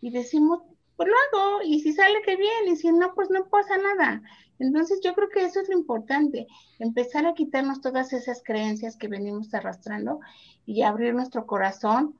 [0.00, 0.62] y decimos,
[0.96, 4.22] pues lo hago, y si sale que bien, y si no, pues no pasa nada.
[4.58, 6.46] Entonces yo creo que eso es lo importante,
[6.78, 10.20] empezar a quitarnos todas esas creencias que venimos arrastrando
[10.64, 12.18] y abrir nuestro corazón,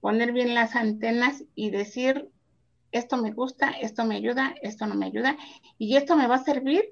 [0.00, 2.30] poner bien las antenas y decir,
[2.92, 5.36] esto me gusta, esto me ayuda, esto no me ayuda,
[5.78, 6.84] y esto me va a servir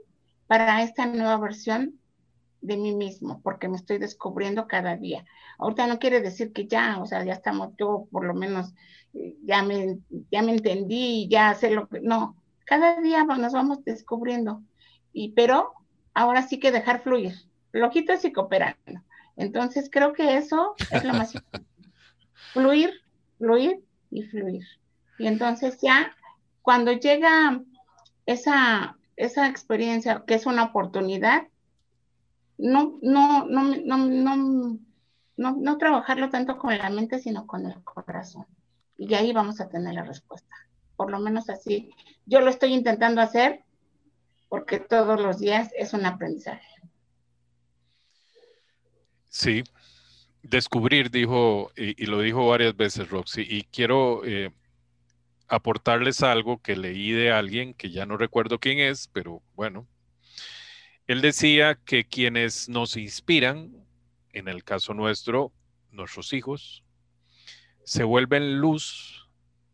[0.47, 1.99] para esta nueva versión
[2.61, 5.25] de mí mismo, porque me estoy descubriendo cada día.
[5.59, 8.75] Ahorita no quiere decir que ya, o sea, ya estamos, yo por lo menos
[9.13, 9.99] eh, ya me,
[10.31, 14.63] ya me entendí, ya sé lo que, no, cada día nos vamos descubriendo,
[15.13, 15.73] y pero
[16.15, 17.35] ahora sí que dejar fluir,
[17.71, 19.03] flojitos y cooperando.
[19.37, 21.69] Entonces creo que eso es lo más importante.
[22.53, 22.93] Fluir,
[23.39, 24.65] fluir y fluir.
[25.19, 26.15] Y entonces ya
[26.63, 27.61] cuando llega
[28.27, 31.49] esa, esa experiencia, que es una oportunidad,
[32.59, 34.79] no, no, no, no, no,
[35.37, 38.47] no, no trabajarlo tanto con la mente, sino con el corazón.
[38.97, 40.55] Y ahí vamos a tener la respuesta
[40.97, 41.91] por lo menos así.
[42.27, 43.65] Yo lo estoy intentando hacer
[44.49, 46.67] porque todos los días es un aprendizaje.
[49.29, 49.65] Sí,
[50.43, 54.53] descubrir, dijo, y, lo dijo varias veces Roxy, y quiero eh,
[55.49, 59.89] aportarles algo que leí de alguien que ya no recuerdo quién es, pero bueno,
[61.07, 63.73] él decía que quienes nos inspiran,
[64.33, 65.53] en el caso nuestro,
[65.91, 66.85] nuestros hijos,
[67.85, 69.24] se vuelven luz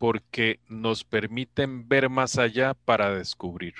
[0.01, 3.75] porque nos permiten ver más allá para descubrir.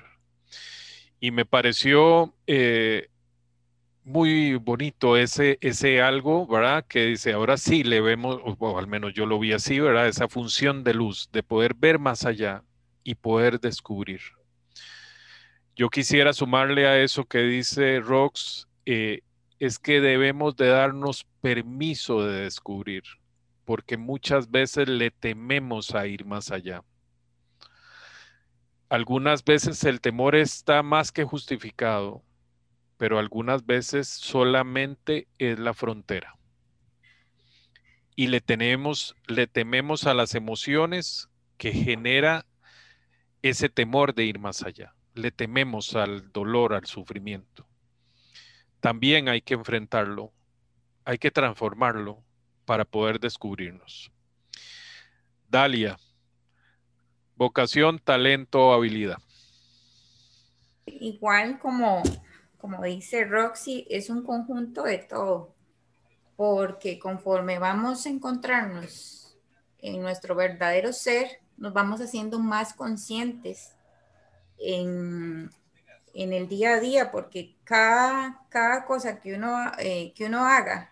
[1.19, 3.09] Y me pareció eh,
[4.05, 6.85] muy bonito ese, ese algo, ¿verdad?
[6.87, 10.09] Que dice, ahora sí le vemos, o, al menos yo lo vi así, ¿verdad?
[10.09, 12.65] Esa función de luz, de poder ver más allá
[13.03, 14.21] y poder descubrir.
[15.75, 19.23] Yo quisiera sumarle a eso que dice Rox, eh,
[19.59, 23.05] es que debemos de darnos permiso de descubrir
[23.71, 26.83] porque muchas veces le tememos a ir más allá.
[28.89, 32.25] Algunas veces el temor está más que justificado,
[32.97, 36.37] pero algunas veces solamente es la frontera.
[38.17, 42.47] Y le tenemos, le tememos a las emociones que genera
[43.41, 44.97] ese temor de ir más allá.
[45.15, 47.69] Le tememos al dolor, al sufrimiento.
[48.81, 50.33] también hay que enfrentarlo,
[51.05, 52.25] hay que transformarlo
[52.71, 54.13] para poder descubrirnos.
[55.49, 55.99] Dalia,
[57.35, 59.19] vocación, talento, habilidad.
[60.87, 62.01] Igual como,
[62.59, 65.53] como dice Roxy, es un conjunto de todo,
[66.37, 69.37] porque conforme vamos a encontrarnos
[69.81, 73.75] en nuestro verdadero ser, nos vamos haciendo más conscientes
[74.59, 75.51] en,
[76.15, 80.90] el día a día, porque cada, cada cosa que uno, eh, que uno haga,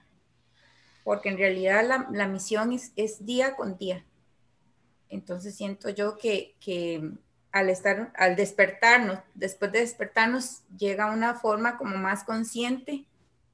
[1.09, 4.05] porque en realidad la, misión es, es, día con día.
[5.09, 7.13] Entonces siento yo que, que
[7.51, 13.07] al estar, al despertarnos, después de despertarnos, llega una forma como más consciente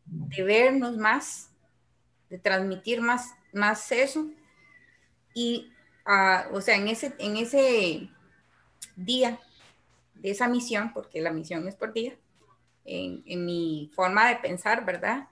[0.04, 1.52] de vernos más,
[2.28, 4.26] de transmitir más, más eso.
[5.32, 5.70] Y,
[6.04, 8.10] ah, o sea, en ese, en ese
[8.96, 9.38] día
[10.16, 12.16] de esa misión, porque la misión es por día,
[12.84, 15.28] en, en mi forma de pensar, ¿verdad?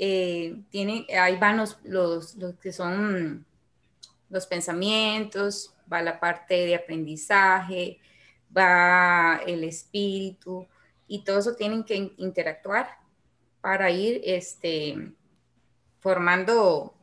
[0.00, 3.44] Eh, tiene, ahí van los, los, los que son
[4.30, 7.98] los pensamientos, va la parte de aprendizaje,
[8.56, 10.68] va el espíritu
[11.08, 12.96] y todo eso tienen que interactuar
[13.60, 15.12] para ir este,
[15.98, 16.94] formando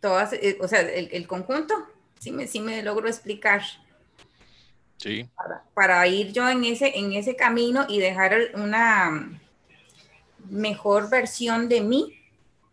[0.00, 1.86] todas, eh, o sea, el, conjunto,
[2.18, 3.62] sí me, sí me logro explicar.
[4.96, 5.28] Sí.
[5.36, 9.40] Para, para, ir yo en ese, en ese camino y dejar una
[10.48, 12.18] mejor versión de mí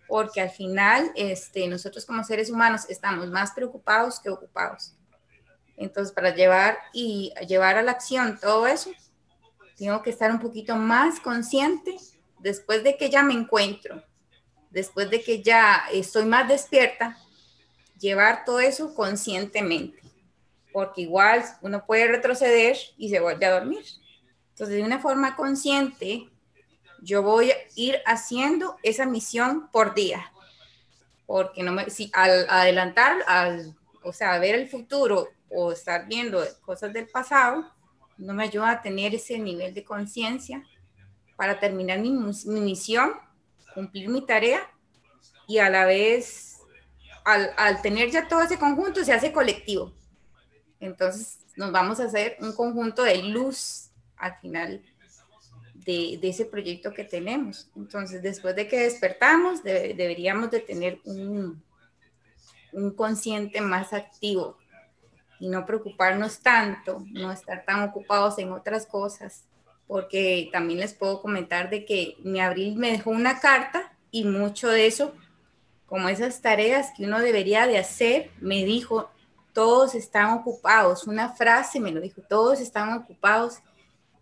[0.09, 4.95] porque al final este, nosotros como seres humanos estamos más preocupados que ocupados.
[5.77, 8.91] Entonces, para llevar y llevar a la acción todo eso,
[9.77, 11.95] tengo que estar un poquito más consciente
[12.39, 14.03] después de que ya me encuentro,
[14.71, 17.17] después de que ya estoy más despierta,
[17.97, 20.01] llevar todo eso conscientemente,
[20.73, 23.85] porque igual uno puede retroceder y se vuelve a dormir.
[24.49, 26.28] Entonces, de una forma consciente,
[27.01, 30.31] yo voy a ir haciendo esa misión por día.
[31.25, 36.43] Porque no me, si al adelantar, al, o sea, ver el futuro o estar viendo
[36.61, 37.71] cosas del pasado,
[38.17, 40.63] no me ayuda a tener ese nivel de conciencia
[41.35, 43.13] para terminar mi, mi, misión,
[43.73, 44.69] cumplir mi tarea
[45.47, 46.57] y a la vez,
[47.23, 49.93] al, al tener ya todo ese conjunto, se hace colectivo.
[50.79, 54.81] Entonces nos vamos a hacer un conjunto de luz al final
[55.85, 57.69] de, ese proyecto que tenemos.
[57.75, 61.61] Entonces, después de que despertamos, deberíamos de tener un,
[62.71, 64.57] un consciente más activo
[65.39, 69.45] y no preocuparnos tanto, no estar tan ocupados en otras cosas,
[69.87, 74.67] porque también les puedo comentar de que mi abril me dejó una carta y mucho
[74.67, 75.13] de eso,
[75.85, 79.09] como esas tareas que uno debería de hacer, me dijo,
[79.53, 83.59] todos están ocupados, una frase me lo dijo, todos están ocupados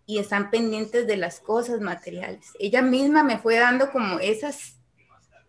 [0.08, 2.52] y están pendientes de las cosas materiales.
[2.58, 4.78] Ella misma me fue dando como esas,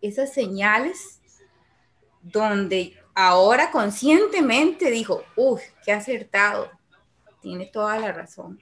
[0.02, 1.22] esas señales
[2.22, 6.70] donde ahora conscientemente dijo, uff, qué acertado,
[7.42, 8.60] tiene toda la razón.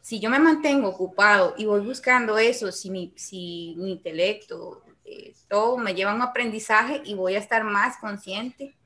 [0.00, 5.34] Si yo me mantengo ocupado y voy buscando eso, si mi, si mi intelecto, eh,
[5.46, 8.78] todo me lleva a un aprendizaje y voy a estar más consciente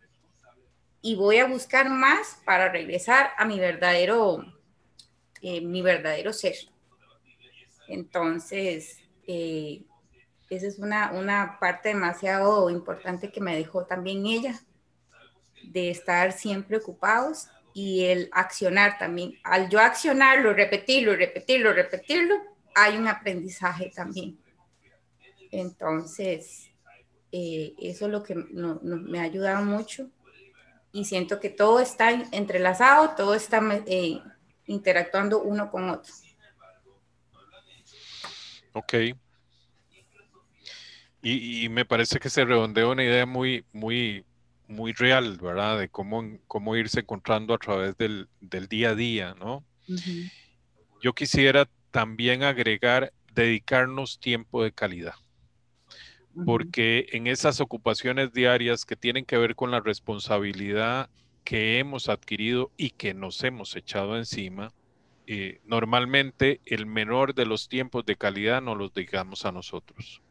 [1.00, 4.44] y voy a buscar más para regresar a mi verdadero
[5.42, 6.54] eh, mi verdadero ser.
[7.88, 9.82] Entonces, eh,
[10.48, 14.60] esa es una, una parte demasiado importante que me dejó también ella,
[15.64, 19.34] de estar siempre ocupados y el accionar también.
[19.42, 22.36] Al yo accionarlo, repetirlo, repetirlo, repetirlo,
[22.74, 24.38] hay un aprendizaje también.
[25.50, 26.70] Entonces,
[27.30, 30.10] eh, eso es lo que me ha ayudado mucho
[30.92, 33.60] y siento que todo está entrelazado, todo está
[34.66, 36.12] interactuando uno con otro.
[38.72, 38.94] Ok.
[41.24, 44.24] Y, me parece que se redondea una idea muy, muy,
[44.66, 45.78] muy real, ¿verdad?
[45.78, 48.28] De cómo, cómo irse encontrando a través del,
[48.68, 49.64] día a día, ¿no?
[51.00, 55.14] Yo quisiera también agregar dedicarnos tiempo de calidad,
[56.44, 61.08] porque en esas ocupaciones diarias que tienen que ver con la responsabilidad
[61.44, 64.72] que hemos adquirido y que nos hemos echado encima,
[65.26, 70.22] eh, normalmente el menor de los tiempos de calidad nos los digamos a nosotros.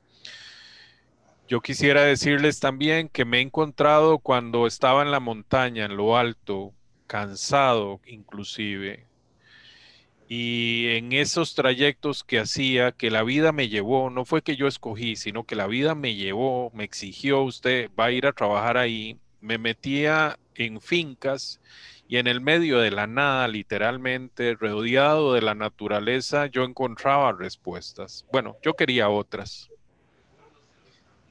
[1.47, 6.17] Yo quisiera decirles también que me he encontrado cuando estaba en la montaña, en lo
[6.17, 6.73] alto,
[7.07, 9.05] cansado inclusive,
[10.33, 14.65] y en esos trayectos que hacía, que la vida me llevó, no fue que yo
[14.65, 18.77] escogí, sino que la vida me llevó, me exigió, usted va a ir a trabajar
[18.77, 21.59] ahí, me metía en fincas
[22.07, 28.25] y en el medio de la nada, literalmente, rodeado de la naturaleza, yo encontraba respuestas.
[28.31, 29.69] Bueno, yo quería otras.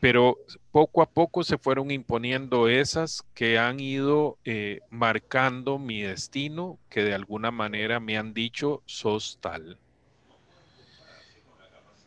[0.01, 0.39] Pero
[0.73, 7.05] poco a poco se fueron imponiendo esas que han ido eh, marcando mi destino, que
[7.05, 9.79] de alguna manera me han dicho, sos tal.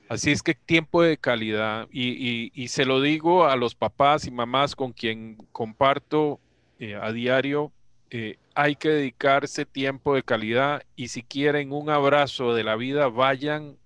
[0.10, 4.76] Así es que tiempo de calidad, y, se lo digo a los papás y mamás
[4.76, 6.39] con quien comparto
[6.80, 7.72] eh, a diario,
[8.10, 13.08] eh, hay que dedicarse tiempo de calidad y si quieren un abrazo de la vida,
[13.08, 13.78] vayan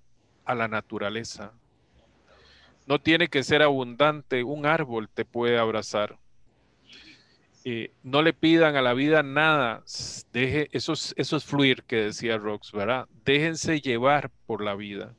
[0.43, 1.53] a la naturaleza.
[2.87, 6.17] No tiene que ser abundante, un árbol te puede abrazar.
[7.63, 9.83] Eh, no le pidan a la vida nada,
[10.31, 13.07] deje, eso, eso es fluir que decía Rox, ¿verdad?
[13.25, 15.13] Déjense llevar por la vida,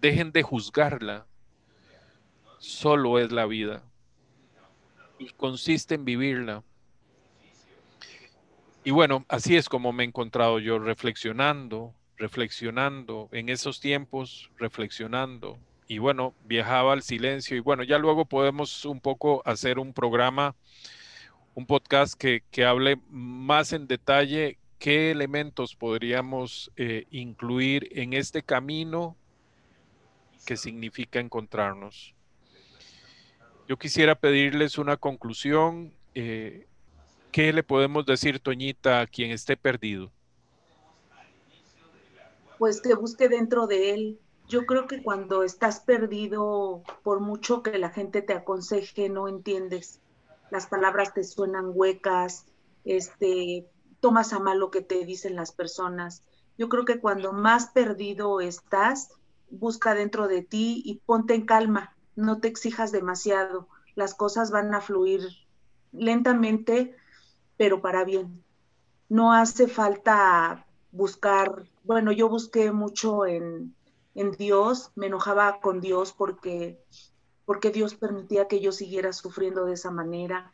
[0.00, 1.26] dejen de juzgarla,
[2.58, 3.82] solo es la vida
[5.18, 6.62] y consiste en vivirla.
[8.84, 15.58] Y bueno, así es como me he encontrado yo reflexionando, reflexionando en esos tiempos, reflexionando.
[15.88, 20.54] Y bueno, viajaba al silencio y bueno, ya luego podemos un poco hacer un programa,
[21.54, 29.16] un podcast que, hable más en detalle qué elementos podríamos eh, incluir en este camino
[30.46, 32.14] que significa encontrarnos.
[33.68, 35.92] Yo quisiera pedirles una conclusión.
[36.14, 36.66] Eh,
[37.32, 40.10] ¿Qué le podemos decir, Toñita, a quien esté perdido?
[42.58, 44.20] Pues que busque dentro de él.
[44.48, 50.00] Yo creo que cuando estás perdido, por mucho que la gente te aconseje, no entiendes.
[50.50, 52.46] Las palabras te suenan huecas,
[52.84, 53.66] este,
[53.98, 56.22] tomas a mal lo que te dicen las personas.
[56.56, 59.10] Yo creo que cuando más perdido estás,
[59.50, 63.68] busca dentro de ti y ponte en calma, no te exijas demasiado.
[63.94, 65.22] Las cosas van a fluir
[65.92, 66.96] lentamente,
[67.56, 68.42] pero para bien.
[69.08, 73.74] No hace falta buscar, bueno, yo busqué mucho en,
[74.38, 76.82] Dios, me enojaba con Dios porque,
[77.44, 80.52] porque Dios permitía que yo siguiera sufriendo de esa manera.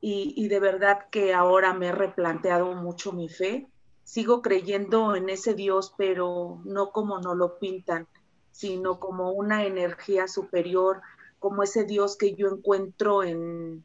[0.00, 3.68] Y, y, de verdad que ahora me he replanteado mucho mi fe.
[4.10, 8.08] Sigo creyendo en ese Dios, pero no como no lo pintan,
[8.50, 11.00] sino como una energía superior,
[11.38, 13.84] como ese Dios que yo encuentro en,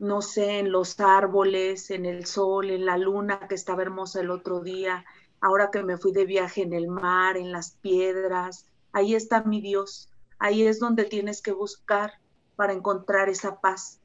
[0.00, 4.30] no sé, en los árboles, en el sol, en la luna que estaba hermosa el
[4.32, 5.04] otro día,
[5.40, 9.60] ahora que me fui de viaje en el mar, en las piedras, ahí está mi
[9.60, 12.14] Dios, ahí es donde tienes que buscar
[12.56, 14.00] para encontrar esa paz.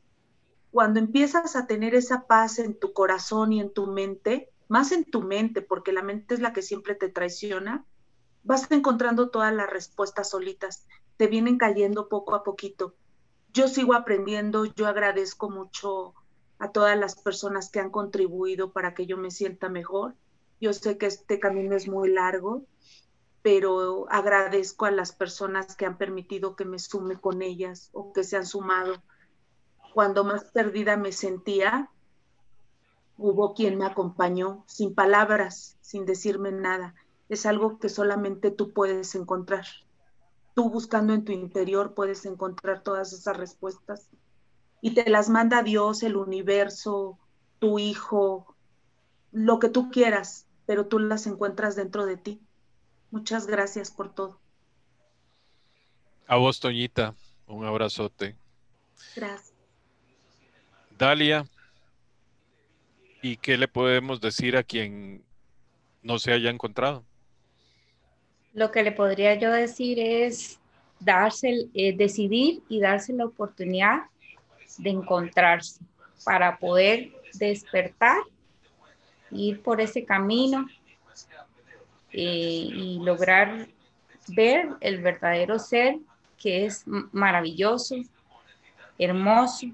[0.70, 5.04] Cuando empiezas a tener esa paz en tu corazón y en tu mente, más en
[5.04, 7.86] tu mente, porque la mente es la que siempre te traiciona,
[8.44, 12.96] vas encontrando todas las respuestas solitas, te vienen cayendo poco a poquito
[13.54, 16.14] yo sigo aprendiendo, yo agradezco mucho
[16.60, 20.16] a todas las personas que han contribuido para que yo me sienta mejor.
[20.60, 22.66] Yo sé que este camino es muy largo,
[23.42, 28.24] pero agradezco a las personas que han permitido que me sume con ellas o que
[28.24, 29.02] se han sumado.
[29.94, 31.90] Cuando más perdida me sentía,
[33.22, 36.96] hubo quien me acompañó sin palabras, sin decirme nada.
[37.30, 39.66] Es algo que solamente tú puedes encontrar
[40.54, 44.10] tú buscando en tu interior puedes encontrar todas esas respuestas
[44.82, 47.20] y te las manda Dios, el universo,
[47.60, 48.56] tu hijo,
[49.32, 52.42] lo que tú quieras, pero tú las encuentras dentro de ti.
[53.12, 54.40] Muchas gracias por todo.
[56.26, 57.14] A vos, Toñita,
[57.46, 58.36] un abrazote.
[59.16, 59.54] Gracias.
[60.98, 61.46] Dalia,
[63.22, 65.24] ¿y qué le podemos decir a quien
[66.02, 67.06] no se haya encontrado?
[68.54, 70.60] Lo que le podría yo decir es
[71.00, 74.04] darse, eh, decidir y darse la oportunidad
[74.78, 75.80] de encontrarse
[76.24, 78.18] para poder despertar,
[79.32, 80.68] ir por ese camino
[82.12, 83.68] eh, y lograr
[84.28, 85.98] ver el verdadero ser
[86.38, 87.96] que es maravilloso,
[88.98, 89.68] hermoso,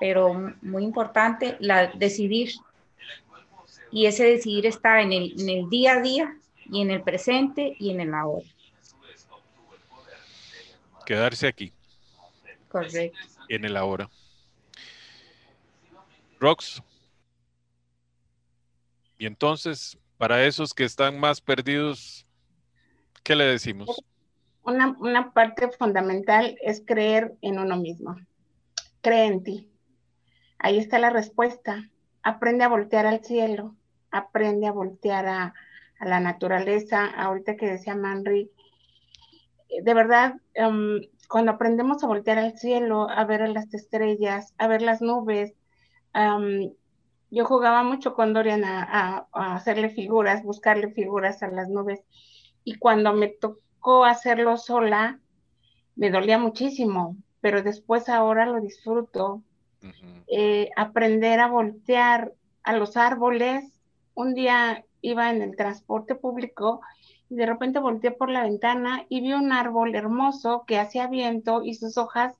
[0.00, 2.52] pero muy importante, la, decidir.
[3.92, 7.76] Y ese decidir está en el, en el día a día y en el presente
[7.78, 8.46] y en el ahora.
[11.04, 11.72] Quedarse aquí.
[12.68, 13.18] Correcto.
[13.48, 14.08] En el ahora.
[16.38, 16.82] Rox.
[19.18, 22.24] Y entonces, para esos que están más perdidos,
[23.22, 24.02] ¿qué le decimos?
[24.62, 28.16] Una, una parte fundamental es creer en uno mismo.
[29.02, 29.69] Cree en ti.
[30.60, 31.90] Ahí está la respuesta.
[32.22, 33.74] Aprende a voltear al cielo,
[34.10, 35.54] aprende a voltear a,
[35.98, 38.50] a la naturaleza, ahorita que decía Manri,
[39.70, 44.66] eh, de verdad, em, cuando aprendemos a voltear al cielo, a ver las estrellas, a
[44.66, 45.54] ver las nubes,
[47.30, 52.00] yo jugaba mucho con Dorian a, hacerle figuras, buscarle figuras a las nubes.
[52.64, 55.20] Y cuando me tocó hacerlo sola,
[55.94, 59.44] me dolía muchísimo, pero después ahora lo disfruto.
[60.26, 62.32] Eh, aprender a voltear
[62.62, 63.64] a los árboles.
[64.14, 66.80] Un día iba en el transporte público
[67.28, 71.62] y de repente volteé por la ventana y vi un árbol hermoso que hacía viento
[71.62, 72.36] y sus hojas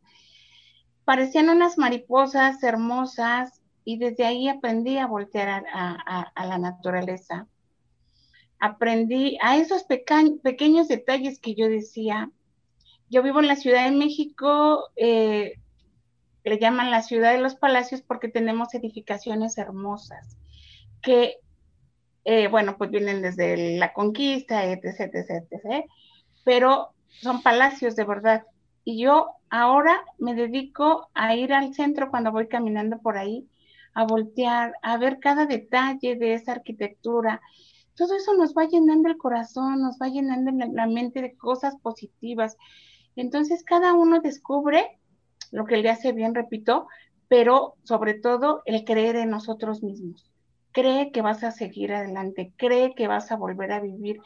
[1.05, 7.49] parecían unas mariposas hermosas y desde ahí aprendí a voltear a, la naturaleza.
[8.61, 12.31] Aprendí a esos pequeños detalles que yo decía.
[13.09, 15.55] Yo vivo en la Ciudad de México, eh,
[16.45, 20.37] le llaman la Ciudad de los Palacios porque tenemos edificaciones hermosas
[21.03, 21.39] que
[22.25, 25.85] eh, bueno, pues vienen desde la conquista, etc, etc, etc,
[26.45, 28.45] pero son palacios de verdad.
[28.85, 33.49] Y yo ahora me dedico a ir al centro cuando voy caminando por ahí,
[33.95, 37.41] a voltear, a ver cada detalle de esa arquitectura.
[37.97, 42.57] Todo eso nos va llenando el corazón, nos va llenando la mente de cosas positivas.
[43.17, 45.00] Entonces cada uno descubre
[45.51, 46.87] lo que le hace bien, repito,
[47.29, 50.31] pero sobre todo el creer en nosotros mismos
[50.73, 54.21] cree que vas a seguir adelante, cree que vas a volver a vivir.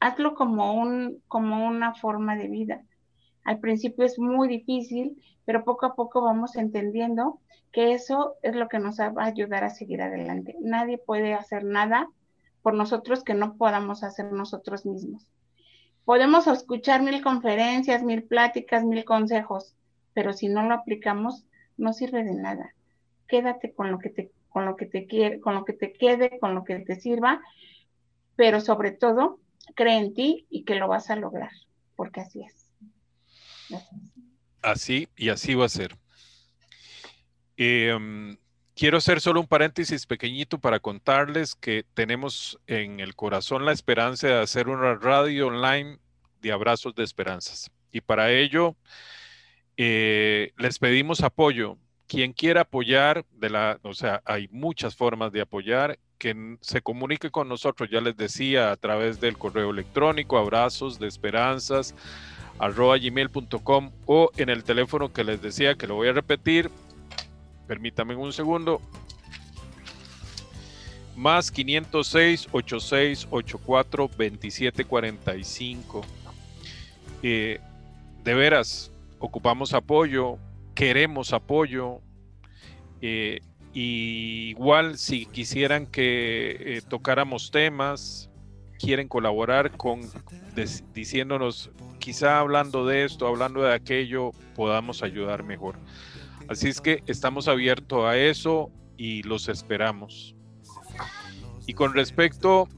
[0.00, 2.82] Hazlo como, un, como una forma de vida.
[3.44, 7.40] Al principio es muy difícil, pero poco a poco vamos entendiendo
[7.72, 10.56] que eso es lo que nos va a ayudar a seguir adelante.
[10.60, 12.08] Nadie puede hacer nada
[12.62, 15.26] por nosotros que no podamos hacer nosotros mismos.
[16.04, 19.74] Podemos escuchar mil conferencias, mil pláticas, mil consejos,
[20.14, 21.44] pero si no lo aplicamos,
[21.76, 22.74] no sirve de nada.
[23.28, 26.38] Quédate con lo que te con lo que te quiere, con lo que te quede,
[26.38, 27.40] con lo que te sirva,
[28.36, 29.40] pero sobre todo
[29.74, 31.50] cree en ti y que lo vas a lograr,
[31.96, 32.68] porque así es.
[34.60, 35.96] Así y así va a ser.
[37.56, 38.36] Em,
[38.82, 44.26] quiero hacer solo un paréntesis pequeñito para contarles que tenemos en el corazón la esperanza
[44.26, 45.98] de hacer una radio online
[46.40, 47.70] de abrazos de esperanzas.
[47.92, 48.74] Y para ello
[49.76, 51.78] eh, les pedimos apoyo
[52.08, 57.30] quien quiera apoyar, de la, o sea, hay muchas formas de apoyar, que se comunique
[57.30, 61.94] con nosotros, ya les decía, a través del correo electrónico, abrazos de esperanzas,
[62.58, 62.96] arroba
[64.06, 66.68] o en el teléfono que les decía, que lo voy a repetir,
[67.66, 68.80] permítame un segundo,
[71.16, 76.02] más 506 86 84 27 45.
[77.22, 77.60] de
[78.24, 80.38] veras, ocupamos apoyo,
[80.74, 82.00] queremos apoyo.
[83.00, 83.40] Eh,
[83.74, 88.30] igual si quisieran que eh, tocáramos temas,
[88.78, 90.00] quieren colaborar con
[90.92, 95.76] diciéndonos, quizá hablando de esto, hablando de aquello, podamos ayudar mejor.
[96.48, 100.34] Así es que estamos abiertos a eso y los esperamos.
[101.66, 102.68] Y con respecto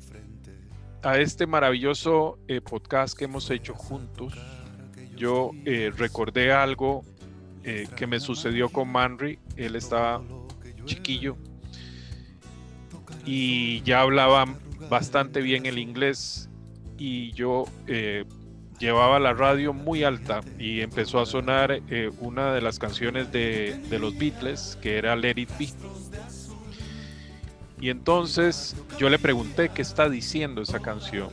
[1.03, 4.35] a este maravilloso eh, podcast que hemos hecho juntos,
[5.17, 5.53] yo
[5.97, 7.05] recordé algo
[7.67, 9.39] eh, que me sucedió con Manry.
[9.57, 10.23] Él estaba
[10.85, 11.35] chiquillo
[13.25, 14.45] y ya hablaba
[14.91, 16.51] bastante bien el inglés
[16.99, 18.27] y yo eh,
[18.79, 23.79] llevaba la radio muy alta y empezó a sonar eh, una de las canciones de,
[23.89, 25.69] de, los Beatles que era Let It Be.
[27.81, 31.29] Y entonces yo le pregunté qué está diciendo esa canción.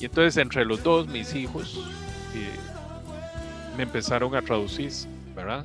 [0.00, 1.80] Y entonces entre los dos, mis hijos,
[3.76, 4.92] me empezaron a traducir,
[5.34, 5.64] ¿verdad?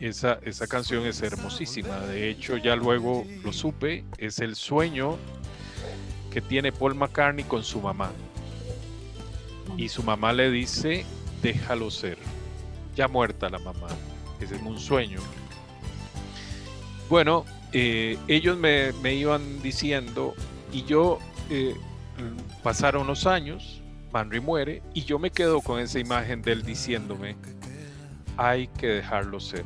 [0.00, 1.98] Esa, esa canción es hermosísima.
[2.00, 4.04] De hecho, ya luego lo supe.
[4.16, 5.16] Es el sueño
[6.32, 8.12] que tiene Paul McCartney con su mamá.
[9.78, 11.06] Y su mamá le dice,
[11.40, 12.18] déjalo ser.
[12.94, 13.88] Ya muerta la mamá.
[14.40, 15.20] Ese es un sueño.
[17.08, 20.34] Bueno, eh, ellos me, iban diciendo
[20.72, 21.18] y yo
[21.48, 21.74] eh,
[22.62, 23.80] pasaron los años
[24.12, 27.36] Manry muere y yo me quedo con esa imagen de él diciéndome,
[28.36, 29.64] hay que dejarlo ser.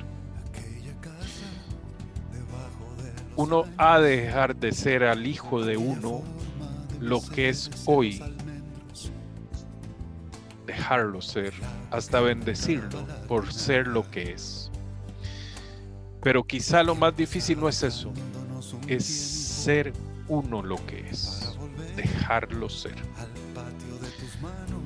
[3.34, 6.22] Uno ha de dejar de ser al hijo de uno
[7.00, 8.22] lo que es hoy.
[10.72, 11.52] Dejarlo ser,
[11.90, 14.70] hasta bendecirlo por ser lo que es.
[16.22, 18.10] Pero quizá lo más difícil no es eso,
[18.88, 19.92] es ser
[20.28, 21.58] uno lo que es,
[21.94, 22.94] dejarlo ser.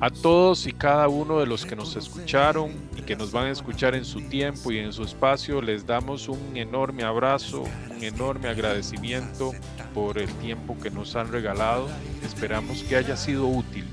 [0.01, 3.51] A todos y cada uno de los que nos escucharon y que nos van a
[3.51, 8.49] escuchar en su tiempo y en su espacio, les damos un enorme abrazo, un enorme
[8.49, 9.53] agradecimiento
[9.93, 11.87] por el tiempo que nos han regalado.
[12.25, 13.86] Esperamos que haya sido útil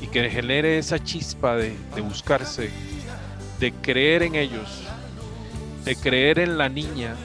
[0.00, 2.70] y que genere esa chispa de, buscarse,
[3.58, 4.82] de creer en ellos,
[5.84, 7.16] de creer en la niña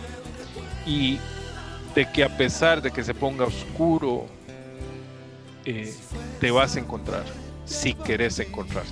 [0.85, 1.18] y
[1.95, 4.26] de que a pesar de que se ponga oscuro,
[5.64, 5.93] eh,
[6.39, 7.23] te vas a encontrar
[7.65, 8.91] si querés encontrarte.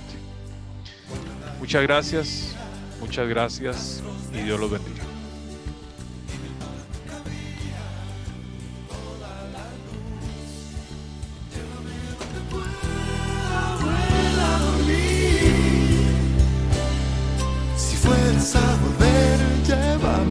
[1.60, 2.54] Muchas gracias,
[3.00, 4.02] muchas gracias
[4.32, 5.03] y Dios los bendiga.
[18.44, 18.73] Si fueras